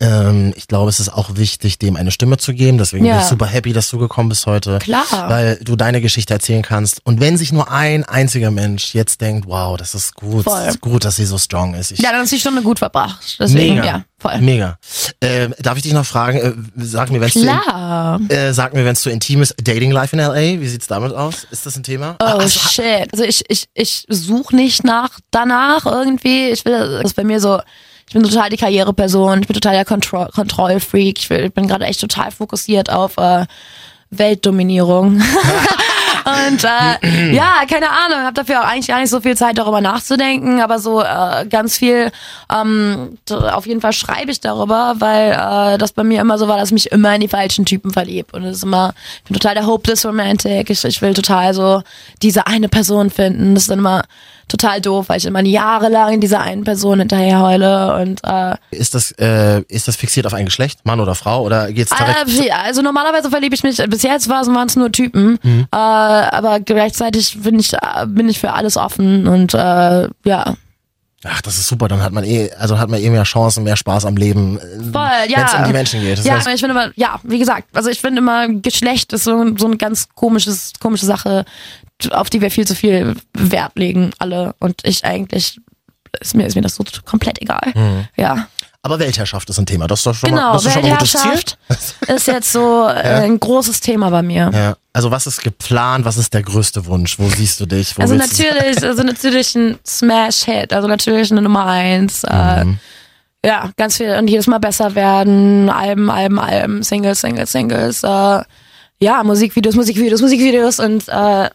Ähm, 0.00 0.52
ich 0.56 0.68
glaube, 0.68 0.88
es 0.90 1.00
ist 1.00 1.08
auch 1.12 1.30
wichtig, 1.34 1.78
dem 1.78 1.96
eine 1.96 2.10
Stimme 2.12 2.36
zu 2.36 2.54
geben. 2.54 2.78
Deswegen 2.78 3.04
bin 3.04 3.12
Ja. 3.14 3.20
ich 3.20 3.26
super 3.26 3.46
happy, 3.46 3.72
dass 3.72 3.90
du 3.90 3.98
gekommen 3.98 4.28
bist 4.28 4.46
heute. 4.46 4.78
Klar. 4.78 5.04
Weil 5.10 5.58
du 5.62 5.74
deine 5.76 6.00
Geschichte 6.00 6.32
erzählen 6.34 6.62
kannst. 6.62 7.04
Und 7.04 7.20
wenn 7.20 7.36
sich 7.36 7.52
nur 7.52 7.70
ein 7.72 8.04
einziger 8.04 8.50
Mensch 8.52 8.94
jetzt 8.94 9.20
denkt, 9.20 9.48
wow, 9.48 9.76
das 9.76 9.94
ist 9.94 10.14
gut, 10.14 10.44
Voll. 10.44 10.60
das 10.64 10.74
ist 10.74 10.80
gut, 10.80 11.04
dass 11.04 11.16
sie 11.16 11.24
so 11.24 11.36
strong 11.38 11.74
ist. 11.74 11.90
Ich, 11.90 11.98
Ja, 12.00 12.12
dann 12.12 12.22
ist 12.22 12.32
die 12.32 12.38
Stunde 12.38 12.62
gut 12.62 12.78
verbracht. 12.78 13.36
Deswegen, 13.40 13.74
mega, 13.76 13.86
ja, 13.86 14.04
voll. 14.18 14.38
mega. 14.40 14.78
Ähm, 15.20 15.52
darf 15.58 15.76
ich 15.78 15.82
dich 15.82 15.92
noch 15.94 16.06
fragen, 16.06 16.38
äh, 16.38 16.52
sag 16.76 17.10
mir, 17.10 17.20
wenn 17.20 17.28
es 17.28 17.34
zu, 17.34 17.42
Klar. 17.42 18.20
äh, 18.28 18.52
sag 18.52 18.74
mir, 18.74 18.84
wenn 18.84 18.92
es 18.92 19.00
zu 19.00 19.10
intim 19.10 19.42
ist, 19.42 19.54
Dating 19.60 19.90
Life 19.90 20.14
in 20.14 20.20
LA, 20.22 20.60
wie 20.60 20.68
sieht's 20.68 20.86
damit 20.86 21.12
aus? 21.12 21.44
Ist 21.50 21.66
das 21.66 21.76
ein 21.76 21.82
Thema? 21.82 22.14
Oh 22.22 22.38
shit. 22.58 23.12
Also 23.12 23.24
ich, 23.24 23.44
ich, 23.48 23.68
ich 23.74 24.04
suche 24.08 24.54
nicht 24.54 24.84
nach 24.84 25.18
danach 25.30 25.86
irgendwie. 25.86 26.50
Ich 26.50 26.64
will, 26.64 26.78
das 26.78 27.04
ist 27.04 27.16
bei 27.16 27.24
mir 27.24 27.40
so, 27.40 27.60
ich 28.06 28.14
bin 28.14 28.22
total 28.22 28.50
die 28.50 28.56
Karriereperson, 28.56 29.40
ich 29.42 29.46
bin 29.46 29.54
total 29.54 29.74
der 29.74 29.84
Kontroll 29.84 30.28
Kontrollfreak. 30.34 31.18
Ich, 31.18 31.30
will, 31.30 31.46
ich 31.46 31.52
bin 31.52 31.68
gerade 31.68 31.84
echt 31.84 32.00
total 32.00 32.30
fokussiert 32.30 32.90
auf 32.90 33.16
äh, 33.18 33.46
Weltdominierung. 34.10 35.22
Und 36.24 36.64
äh, 36.64 37.32
ja, 37.34 37.62
keine 37.68 37.90
Ahnung, 37.90 38.18
habe 38.24 38.34
dafür 38.34 38.60
auch 38.60 38.66
eigentlich 38.66 38.88
gar 38.88 39.00
nicht 39.00 39.10
so 39.10 39.20
viel 39.20 39.36
Zeit 39.36 39.58
darüber 39.58 39.80
nachzudenken, 39.80 40.60
aber 40.60 40.78
so 40.78 41.02
äh, 41.02 41.46
ganz 41.48 41.78
viel, 41.78 42.10
ähm, 42.54 43.18
auf 43.30 43.66
jeden 43.66 43.80
Fall 43.80 43.92
schreibe 43.92 44.30
ich 44.30 44.40
darüber, 44.40 44.94
weil 44.98 45.32
äh, 45.32 45.78
das 45.78 45.92
bei 45.92 46.04
mir 46.04 46.20
immer 46.20 46.38
so 46.38 46.48
war, 46.48 46.58
dass 46.58 46.68
ich 46.68 46.74
mich 46.74 46.92
immer 46.92 47.14
in 47.14 47.20
die 47.20 47.28
falschen 47.28 47.64
Typen 47.64 47.92
verlieb. 47.92 48.34
Und 48.34 48.44
es 48.44 48.58
ist 48.58 48.64
immer, 48.64 48.94
ich 49.18 49.24
bin 49.24 49.38
total 49.38 49.54
der 49.54 49.66
hopeless 49.66 50.04
romantic, 50.04 50.70
ich, 50.70 50.84
ich 50.84 51.02
will 51.02 51.14
total 51.14 51.54
so 51.54 51.82
diese 52.22 52.46
eine 52.46 52.68
Person 52.68 53.10
finden, 53.10 53.54
das 53.54 53.64
ist 53.64 53.70
dann 53.70 53.80
immer 53.80 54.02
total 54.48 54.80
doof, 54.80 55.08
weil 55.08 55.18
ich 55.18 55.26
immer 55.26 55.42
jahrelang 55.42 56.20
dieser 56.20 56.40
einen 56.40 56.64
Person 56.64 56.98
hinterher 56.98 57.40
heule 57.40 57.94
und 58.00 58.20
äh, 58.24 58.56
Ist 58.70 58.94
das, 58.94 59.12
äh, 59.12 59.62
ist 59.68 59.88
das 59.88 59.96
fixiert 59.96 60.26
auf 60.26 60.34
ein 60.34 60.46
Geschlecht, 60.46 60.80
Mann 60.84 61.00
oder 61.00 61.14
Frau, 61.14 61.42
oder 61.42 61.70
geht's 61.72 61.92
direkt? 61.94 62.40
äh, 62.46 62.50
also 62.50 62.82
normalerweise 62.82 63.30
verliebe 63.30 63.54
ich 63.54 63.62
mich, 63.62 63.76
bis 63.88 64.02
jetzt 64.02 64.28
waren 64.28 64.66
es 64.66 64.76
nur 64.76 64.90
Typen, 64.90 65.38
Mhm. 65.42 65.66
äh, 65.72 65.76
aber 65.76 66.60
gleichzeitig 66.60 67.40
bin 67.42 67.58
ich, 67.58 67.72
äh, 67.74 68.06
bin 68.06 68.28
ich 68.28 68.38
für 68.40 68.52
alles 68.52 68.76
offen 68.76 69.26
und 69.26 69.54
äh, 69.54 70.08
ja. 70.24 70.54
Ach, 71.24 71.42
das 71.42 71.58
ist 71.58 71.66
super, 71.66 71.88
dann 71.88 72.00
hat 72.00 72.12
man 72.12 72.22
eh, 72.22 72.48
also 72.58 72.78
hat 72.78 72.88
man 72.88 73.00
eh 73.00 73.10
mehr 73.10 73.24
Chancen, 73.24 73.64
mehr 73.64 73.76
Spaß 73.76 74.04
am 74.06 74.16
Leben, 74.16 74.58
äh, 74.58 74.92
Voll, 74.92 75.02
ja. 75.28 75.38
wenn 75.38 75.44
es 75.46 75.54
um 75.54 75.64
die 75.64 75.72
Menschen 75.72 76.00
geht. 76.00 76.18
Das 76.18 76.24
ja, 76.24 76.34
heißt, 76.34 76.46
ich 76.46 76.60
finde 76.60 76.70
immer, 76.74 76.92
ja, 76.94 77.18
wie 77.24 77.40
gesagt, 77.40 77.64
also 77.74 77.90
ich 77.90 78.00
finde 78.00 78.18
immer, 78.20 78.48
Geschlecht 78.48 79.12
ist 79.12 79.24
so, 79.24 79.44
so 79.56 79.66
eine 79.66 79.76
ganz 79.76 80.08
komisches, 80.14 80.72
komische 80.80 81.06
Sache, 81.06 81.44
auf 82.12 82.30
die 82.30 82.40
wir 82.40 82.50
viel 82.50 82.66
zu 82.66 82.74
viel 82.74 83.14
Wert 83.34 83.72
legen, 83.76 84.10
alle. 84.18 84.54
Und 84.60 84.80
ich 84.84 85.04
eigentlich, 85.04 85.60
ist 86.20 86.34
mir, 86.34 86.46
ist 86.46 86.54
mir 86.54 86.62
das 86.62 86.74
so 86.76 86.84
komplett 87.04 87.40
egal. 87.42 87.72
Ja. 88.16 88.48
aber 88.82 88.98
Weltherrschaft 88.98 89.50
ist 89.50 89.58
ein 89.58 89.66
Thema, 89.66 89.86
das 89.86 90.00
ist 90.00 90.06
doch 90.06 90.14
schon 90.14 90.30
mal, 90.30 90.36
Genau, 90.36 90.52
das 90.54 90.64
ist 90.64 90.72
schon 90.72 90.82
mal 90.82 90.88
ein 90.92 90.98
gutes 90.98 91.12
Ziel. 91.12 91.30
Weltherrschaft 91.32 91.56
ist 92.08 92.26
jetzt 92.26 92.52
so 92.52 92.86
äh, 92.88 93.24
ein 93.24 93.38
großes 93.38 93.80
Thema 93.80 94.10
bei 94.10 94.22
mir. 94.22 94.50
Ja. 94.54 94.76
Also 94.92 95.10
was 95.10 95.26
ist 95.26 95.42
geplant, 95.42 96.04
was 96.04 96.16
ist 96.16 96.32
der 96.34 96.42
größte 96.42 96.86
Wunsch, 96.86 97.18
wo 97.18 97.28
siehst 97.28 97.60
du 97.60 97.66
dich? 97.66 97.96
Wo 97.96 98.02
Also 98.02 98.14
natürlich, 98.14 98.82
also 98.82 99.02
natürlich 99.02 99.54
ein 99.54 99.78
Smash-Hit, 99.86 100.72
also 100.72 100.88
natürlich 100.88 101.30
eine 101.30 101.42
Nummer 101.42 101.66
eins. 101.66 102.24
Äh, 102.24 102.64
Mhm. 102.64 102.78
ja, 103.44 103.70
ganz 103.76 103.96
viel 103.98 104.10
und 104.16 104.28
jedes 104.28 104.46
Mal 104.48 104.58
besser 104.58 104.94
werden, 104.94 105.68
Alben, 105.70 106.10
Alben, 106.10 106.38
Alben, 106.40 106.82
Singles, 106.82 107.20
Singles, 107.20 107.52
Singles. 107.52 108.02
Äh, 108.02 108.42
ja, 109.00 109.22
Musikvideos, 109.22 109.76
Musikvideos, 109.76 110.20
Musikvideos 110.20 110.80
und 110.80 111.06
äh, 111.08 111.48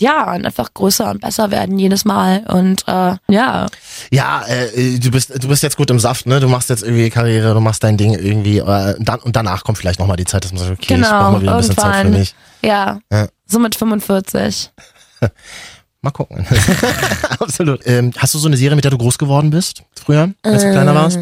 ja, 0.00 0.34
und 0.34 0.44
einfach 0.44 0.72
größer 0.74 1.10
und 1.10 1.20
besser 1.20 1.50
werden 1.50 1.78
jedes 1.78 2.04
Mal. 2.04 2.44
Und 2.48 2.86
äh, 2.86 3.16
ja. 3.28 3.66
Ja, 4.10 4.42
äh, 4.46 4.98
du 4.98 5.10
bist 5.10 5.32
du 5.42 5.48
bist 5.48 5.62
jetzt 5.62 5.76
gut 5.76 5.90
im 5.90 5.98
Saft, 5.98 6.26
ne? 6.26 6.38
Du 6.40 6.48
machst 6.48 6.68
jetzt 6.68 6.82
irgendwie 6.82 7.08
Karriere, 7.10 7.54
du 7.54 7.60
machst 7.60 7.82
dein 7.82 7.96
Ding 7.96 8.12
irgendwie. 8.14 8.58
Äh, 8.58 8.94
dann, 8.98 9.20
und 9.20 9.36
danach 9.36 9.64
kommt 9.64 9.78
vielleicht 9.78 9.98
nochmal 9.98 10.16
die 10.16 10.24
Zeit, 10.26 10.44
dass 10.44 10.52
man 10.52 10.60
sagt, 10.62 10.72
okay, 10.72 10.94
genau, 10.94 11.06
ich 11.06 11.12
brauch 11.12 11.30
mal 11.32 11.42
wieder 11.42 11.52
ein 11.52 11.58
bisschen 11.58 11.76
Zeit 11.78 12.02
für 12.06 12.10
mich. 12.10 12.34
Ja, 12.62 12.98
Ja. 13.12 13.28
so 13.46 13.58
mit 13.58 13.74
45. 13.74 14.70
Mal 16.02 16.10
gucken. 16.10 16.46
Absolut. 17.40 17.80
Ähm, 17.86 18.12
hast 18.18 18.34
du 18.34 18.38
so 18.38 18.46
eine 18.46 18.56
Serie, 18.56 18.76
mit 18.76 18.84
der 18.84 18.90
du 18.92 18.98
groß 18.98 19.18
geworden 19.18 19.50
bist? 19.50 19.82
Früher, 20.04 20.30
als 20.42 20.62
du 20.62 20.70
kleiner 20.70 20.94
warst? 20.94 21.18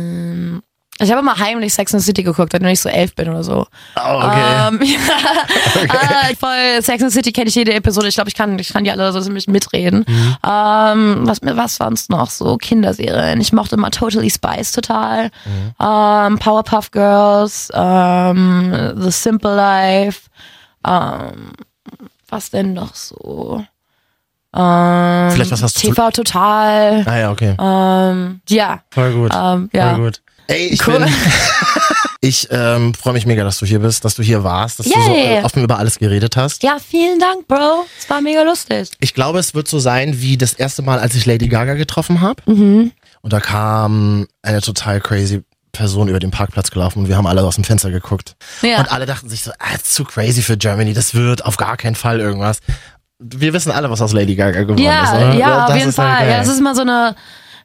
Ich 1.05 1.11
habe 1.11 1.21
immer 1.21 1.38
heimlich 1.38 1.75
Sex 1.75 1.95
and 1.95 2.03
the 2.03 2.07
City 2.07 2.23
geguckt, 2.23 2.53
wenn 2.53 2.64
ich 2.64 2.81
so 2.81 2.88
elf 2.88 3.14
bin 3.14 3.29
oder 3.29 3.45
so. 3.45 3.67
Oh, 3.97 4.01
okay. 4.01 4.69
Ähm, 4.69 4.81
ja, 5.88 6.31
äh, 6.31 6.37
voll 6.37 6.83
Sex 6.83 7.03
and 7.03 7.12
the 7.12 7.19
City 7.19 7.33
kenne 7.33 7.49
ich 7.49 7.55
jede 7.55 7.75
Episode. 7.75 8.09
Ich 8.09 8.14
glaube, 8.14 8.29
ich 8.29 8.35
kann, 8.35 8.59
ich 8.59 8.73
kann 8.73 8.85
die 8.85 8.90
alle 8.90 9.12
so 9.12 9.21
ziemlich 9.21 9.47
mitreden. 9.47 10.05
Mhm. 10.09 10.37
Ähm, 10.47 11.21
was 11.23 11.38
was 11.43 11.77
sonst 11.77 12.11
noch? 12.11 12.31
So 12.31 12.57
Kinderserien. 12.57 13.40
Ich 13.40 13.53
mochte 13.53 13.77
immer 13.77 13.90
Totally 13.90 14.31
Spice 14.31 14.73
total. 14.73 15.31
Mhm. 15.45 15.75
Ähm, 15.81 16.38
Powerpuff 16.38 16.90
Girls, 16.90 17.71
ähm, 17.75 18.95
The 18.97 19.11
Simple 19.11 19.55
Life. 19.55 20.23
Ähm, 20.87 21.53
was 22.29 22.51
denn 22.51 22.73
noch 22.73 22.95
so? 22.95 23.64
Ähm, 24.57 25.31
Vielleicht 25.33 25.51
was 25.51 25.62
hast 25.62 25.83
du 25.83 25.88
TV 25.88 26.11
Total. 26.11 27.05
Ah 27.07 27.19
ja, 27.19 27.31
okay. 27.33 27.55
Ja. 28.49 28.83
Voll 28.90 29.12
gut. 29.12 29.33
Ja. 29.33 29.95
Voll 29.95 30.05
gut. 30.05 30.23
Ey, 30.46 30.66
ich 30.68 30.87
Cool. 30.87 30.98
bin. 30.98 31.09
Ich 32.20 32.48
ähm, 32.50 32.94
freue 32.94 33.12
mich 33.12 33.26
mega, 33.26 33.44
dass 33.44 33.59
du 33.59 33.66
hier 33.66 33.80
bist, 33.80 34.02
dass 34.02 34.14
du 34.14 34.22
hier 34.22 34.42
warst, 34.42 34.78
dass 34.78 34.87
du 34.87 34.98
so 34.98 35.11
Yay. 35.11 35.40
äh, 35.40 35.42
offen 35.42 35.62
über 35.62 35.78
alles 35.78 35.98
geredet 35.98 36.38
hast. 36.38 36.62
Ja, 36.62 36.78
vielen 36.78 37.18
Dank, 37.18 37.46
Bro. 37.46 37.85
Es 37.98 38.09
war 38.09 38.22
mega 38.22 38.40
lustig. 38.44 38.88
Ich 39.00 39.12
glaube, 39.12 39.38
es 39.40 39.52
wird 39.54 39.68
so 39.68 39.78
sein 39.78 40.22
wie 40.22 40.38
das 40.38 40.54
erste 40.54 40.80
Mal, 40.80 41.00
als 41.00 41.14
ich 41.14 41.26
Lady 41.26 41.48
Gaga 41.48 41.74
getroffen 41.74 42.22
habe. 42.22 42.40
Mhm. 42.50 42.92
Und 43.20 43.33
da 43.35 43.40
kam 43.40 44.26
eine 44.40 44.62
total 44.62 45.02
crazy 45.02 45.42
Person 45.72 46.09
über 46.09 46.18
den 46.18 46.30
Parkplatz 46.30 46.70
gelaufen 46.70 47.00
und 47.00 47.09
wir 47.09 47.18
haben 47.18 47.26
alle 47.26 47.42
aus 47.42 47.57
dem 47.57 47.64
Fenster 47.64 47.90
geguckt. 47.90 48.37
Ja. 48.62 48.78
Und 48.78 48.90
alle 48.90 49.04
dachten 49.04 49.28
sich 49.28 49.42
so, 49.42 49.50
ah, 49.59 49.74
ist 49.74 49.92
zu 49.92 50.04
crazy 50.04 50.40
für 50.40 50.57
Germany, 50.57 50.94
das 50.94 51.12
wird 51.12 51.44
auf 51.44 51.59
gar 51.59 51.76
keinen 51.76 51.94
Fall 51.94 52.20
irgendwas. 52.20 52.61
Wir 53.18 53.52
wissen 53.52 53.70
alle, 53.70 53.90
was 53.90 54.00
aus 54.00 54.12
Lady 54.14 54.35
Gaga 54.35 54.61
geworden 54.62 54.78
ist. 54.78 54.85
Ja, 54.87 55.12
oder? 55.14 55.35
ja, 55.35 55.62
auf 55.64 55.68
das 55.68 55.76
jeden 55.76 55.88
ist 55.90 55.98
halt 55.98 56.09
Fall. 56.09 56.18
geil. 56.20 56.30
Ja, 56.30 56.38
das 56.38 56.48
ist 56.48 56.59
immer 56.59 56.74
so 56.74 56.80
eine, 56.83 57.14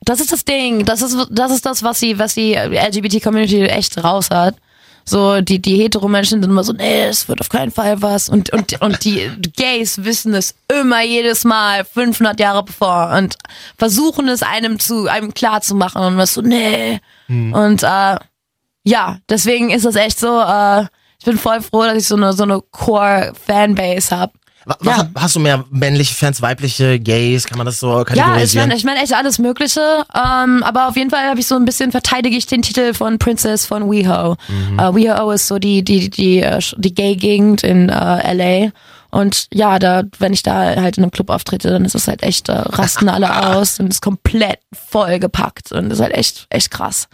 das 0.02 0.20
ist 0.20 0.32
das 0.32 0.46
Ding. 0.46 0.86
Das 0.86 1.02
ist, 1.02 1.18
das 1.30 1.52
ist 1.52 1.66
das, 1.66 1.84
was 1.84 2.00
die, 2.00 2.18
was 2.18 2.34
die 2.34 2.54
LGBT-Community 2.54 3.64
echt 3.64 4.02
raus 4.04 4.30
hat. 4.30 4.56
So, 5.06 5.42
die, 5.42 5.60
die 5.60 5.76
Hetero-Menschen 5.76 6.42
sind 6.42 6.52
immer 6.52 6.64
so, 6.64 6.74
nee, 6.74 7.06
es 7.06 7.28
wird 7.28 7.42
auf 7.42 7.50
keinen 7.50 7.72
Fall 7.72 8.02
was. 8.02 8.30
Und, 8.30 8.52
und, 8.52 8.80
und 8.82 9.04
die 9.04 9.32
Gays 9.56 10.04
wissen 10.04 10.34
es 10.36 10.56
immer 10.68 11.02
jedes 11.02 11.46
Mal, 11.46 11.84
500 11.84 12.40
Jahre 12.40 12.64
bevor. 12.64 13.12
Und 13.18 13.36
versuchen 13.78 14.28
es 14.28 14.44
einem 14.44 14.78
zu, 14.80 15.08
einem 15.08 15.34
klar 15.34 15.62
zu 15.62 15.74
machen. 15.74 16.04
Und 16.04 16.18
was 16.18 16.36
so, 16.36 16.42
nee. 16.42 17.00
Hm. 17.26 17.54
Und, 17.54 17.84
äh, 17.84 18.18
ja, 18.84 19.18
deswegen 19.30 19.72
ist 19.72 19.86
das 19.86 19.96
echt 19.96 20.20
so, 20.20 20.42
äh, 20.42 20.86
ich 21.20 21.26
bin 21.26 21.38
voll 21.38 21.62
froh, 21.62 21.84
dass 21.84 21.98
ich 21.98 22.08
so 22.08 22.16
eine, 22.16 22.34
so 22.34 22.44
eine 22.44 22.62
Core-Fanbase 22.62 24.16
habe. 24.16 24.34
Wa- 24.66 24.78
was, 24.82 24.98
ja. 24.98 25.10
Hast 25.16 25.36
du 25.36 25.40
mehr 25.40 25.64
männliche 25.72 26.14
Fans, 26.14 26.42
weibliche, 26.42 27.00
Gays? 27.00 27.46
Kann 27.46 27.58
man 27.58 27.66
das 27.66 27.80
so 27.80 27.92
Ja, 27.94 28.02
ich 28.02 28.08
kategorisieren? 28.08 28.68
meine 28.70 28.78
ich 28.78 28.84
mein 28.84 28.98
echt 28.98 29.14
alles 29.14 29.40
Mögliche. 29.40 29.82
Ähm, 30.14 30.64
aber 30.64 30.88
auf 30.90 30.96
jeden 30.98 31.10
Fall 31.10 31.28
habe 31.30 31.40
ich 31.40 31.48
so 31.48 31.56
ein 31.56 31.66
bisschen 31.66 31.92
verteidige 31.92 32.36
ich 32.38 32.46
den 32.46 32.62
Titel 32.62 32.94
von 32.94 33.18
Princess 33.20 33.66
von 33.66 33.90
WeHo. 33.90 34.36
Mhm. 34.48 34.80
Äh, 34.80 34.96
WeHo 34.96 35.32
ist 35.32 35.48
so 35.48 35.60
die 35.60 35.84
die 35.84 36.10
die 36.10 36.40
äh, 36.42 36.60
die 36.78 36.94
Gay-Gegend 36.94 37.64
in 37.64 37.90
äh, 37.90 38.34
LA. 38.66 38.72
Und 39.12 39.48
ja, 39.52 39.80
da 39.80 40.04
wenn 40.20 40.34
ich 40.34 40.44
da 40.44 40.54
halt 40.76 40.98
in 40.98 41.04
einem 41.04 41.10
Club 41.12 41.32
auftrete, 41.32 41.70
dann 41.70 41.84
ist 41.86 41.96
es 41.96 42.08
halt 42.08 42.22
echt 42.22 42.48
äh, 42.50 42.52
rasten 42.54 43.10
alle 43.10 43.48
aus 43.56 43.80
und 43.80 43.88
ist 43.88 44.02
komplett 44.04 44.60
vollgepackt 44.90 45.72
und 45.72 45.92
ist 45.92 46.00
halt 46.00 46.14
echt 46.14 46.46
echt 46.50 46.70
krass. 46.70 47.08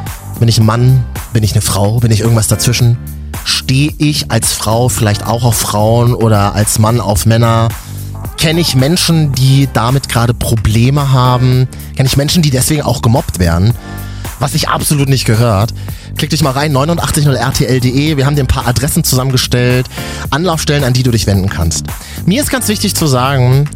bin 0.40 0.48
ich 0.48 0.59
ein 0.59 0.66
Mann, 0.66 1.04
bin 1.33 1.44
ich 1.44 1.52
eine 1.52 1.62
Frau, 1.62 2.00
bin 2.00 2.11
ich 2.11 2.18
irgendwas 2.20 2.48
dazwischen? 2.48 2.98
Stehe 3.44 3.92
ich 3.98 4.33
als 4.33 4.52
Frau 4.54 4.88
vielleicht 4.88 5.24
auch 5.24 5.44
auf 5.44 5.57
Frauen 5.57 6.14
oder 6.14 6.57
als 6.57 6.81
Mann 6.81 7.00
auf 7.00 7.24
Männer? 7.26 7.68
Kenne 8.38 8.61
ich 8.61 8.77
Menschen, 8.77 9.33
die 9.33 9.68
damit 9.72 10.09
gerade 10.09 10.33
Probleme 10.33 11.12
haben? 11.12 11.66
Kenne 11.96 12.09
ich 12.09 12.16
Menschen, 12.16 12.40
die 12.40 12.51
deswegen 12.51 12.83
auch 12.83 13.03
gemobbt 13.03 13.40
werden? 13.40 13.74
Was 14.38 14.53
sich 14.53 14.68
absolut 14.68 15.09
nicht 15.09 15.24
gehört. 15.24 15.74
Klick 16.16 16.31
dich 16.31 16.42
mal 16.42 16.53
rein, 16.53 16.74
890rtl.de. 16.74 18.16
Wir 18.16 18.27
haben 18.27 18.37
dir 18.37 18.44
ein 18.44 18.48
paar 18.48 18.68
Adressen 18.68 19.03
zusammengestellt, 19.03 19.88
Anlaufstellen, 20.31 20.85
an 20.85 20.92
die 20.92 21.03
du 21.03 21.11
dich 21.11 21.27
wenden 21.27 21.48
kannst. 21.48 21.87
Mir 22.27 22.40
ist 22.40 22.51
ganz 22.51 22.68
wichtig 22.68 22.94
zu 22.94 23.09
sagen, 23.09 23.68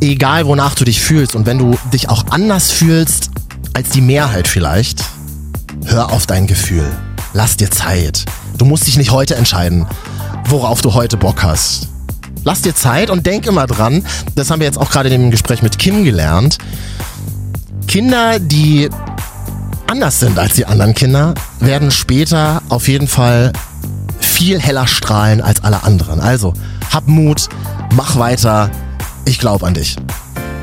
egal 0.00 0.46
wonach 0.46 0.74
du 0.74 0.84
dich 0.84 1.00
fühlst 1.00 1.36
und 1.36 1.46
wenn 1.46 1.58
du 1.58 1.78
dich 1.92 2.08
auch 2.08 2.24
anders 2.30 2.72
fühlst 2.72 3.30
als 3.72 3.90
die 3.90 4.00
Mehrheit 4.00 4.48
vielleicht, 4.48 5.04
hör 5.84 6.12
auf 6.12 6.26
dein 6.26 6.48
Gefühl. 6.48 6.90
Lass 7.34 7.56
dir 7.56 7.70
Zeit. 7.70 8.24
Du 8.58 8.64
musst 8.64 8.88
dich 8.88 8.96
nicht 8.96 9.12
heute 9.12 9.36
entscheiden, 9.36 9.86
worauf 10.48 10.80
du 10.80 10.94
heute 10.94 11.16
Bock 11.16 11.44
hast. 11.44 11.88
Lass 12.46 12.62
dir 12.62 12.76
Zeit 12.76 13.10
und 13.10 13.26
denk 13.26 13.44
immer 13.44 13.66
dran, 13.66 14.06
das 14.36 14.52
haben 14.52 14.60
wir 14.60 14.68
jetzt 14.68 14.78
auch 14.78 14.88
gerade 14.88 15.08
in 15.08 15.20
dem 15.20 15.30
Gespräch 15.32 15.62
mit 15.62 15.80
Kim 15.80 16.04
gelernt. 16.04 16.58
Kinder, 17.88 18.38
die 18.38 18.88
anders 19.88 20.20
sind 20.20 20.38
als 20.38 20.54
die 20.54 20.64
anderen 20.64 20.94
Kinder, 20.94 21.34
werden 21.58 21.90
später 21.90 22.62
auf 22.68 22.86
jeden 22.86 23.08
Fall 23.08 23.52
viel 24.20 24.60
heller 24.60 24.86
strahlen 24.86 25.40
als 25.40 25.64
alle 25.64 25.82
anderen. 25.82 26.20
Also, 26.20 26.54
hab 26.92 27.08
Mut, 27.08 27.48
mach 27.96 28.16
weiter, 28.16 28.70
ich 29.24 29.40
glaube 29.40 29.66
an 29.66 29.74
dich. 29.74 29.96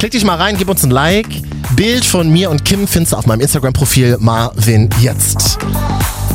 Klick 0.04 0.12
dich 0.12 0.26
mal 0.26 0.36
rein, 0.36 0.58
gib 0.58 0.68
uns 0.68 0.84
ein 0.84 0.92
Like. 0.92 1.30
Bild 1.78 2.04
von 2.04 2.30
mir 2.30 2.50
und 2.50 2.66
Kim 2.66 2.90
findest 2.90 3.14
du 3.14 3.16
auf 3.16 3.26
meinem 3.26 3.40
Instagram-Profil 3.40 4.18
Marvin 4.20 4.90
Jetzt. 5.00 5.58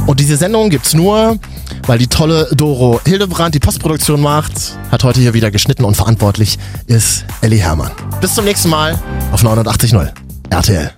Und 0.06 0.20
diese 0.20 0.38
Sendung 0.38 0.70
gibt's 0.70 0.94
nur, 0.94 1.38
weil 1.86 1.98
die 1.98 2.06
tolle 2.06 2.48
Doro 2.52 2.98
Hildebrand 3.04 3.54
die 3.54 3.58
Postproduktion 3.58 4.22
macht, 4.22 4.78
hat 4.90 5.04
heute 5.04 5.20
hier 5.20 5.34
wieder 5.34 5.50
geschnitten 5.50 5.84
und 5.84 5.98
verantwortlich 5.98 6.58
ist 6.86 7.26
Ellie 7.42 7.60
Herrmann. 7.60 7.90
Bis 8.22 8.34
zum 8.34 8.46
nächsten 8.46 8.70
Mal 8.70 8.98
auf 9.32 9.42
89.0 9.42 10.12
RTL. 10.48 10.97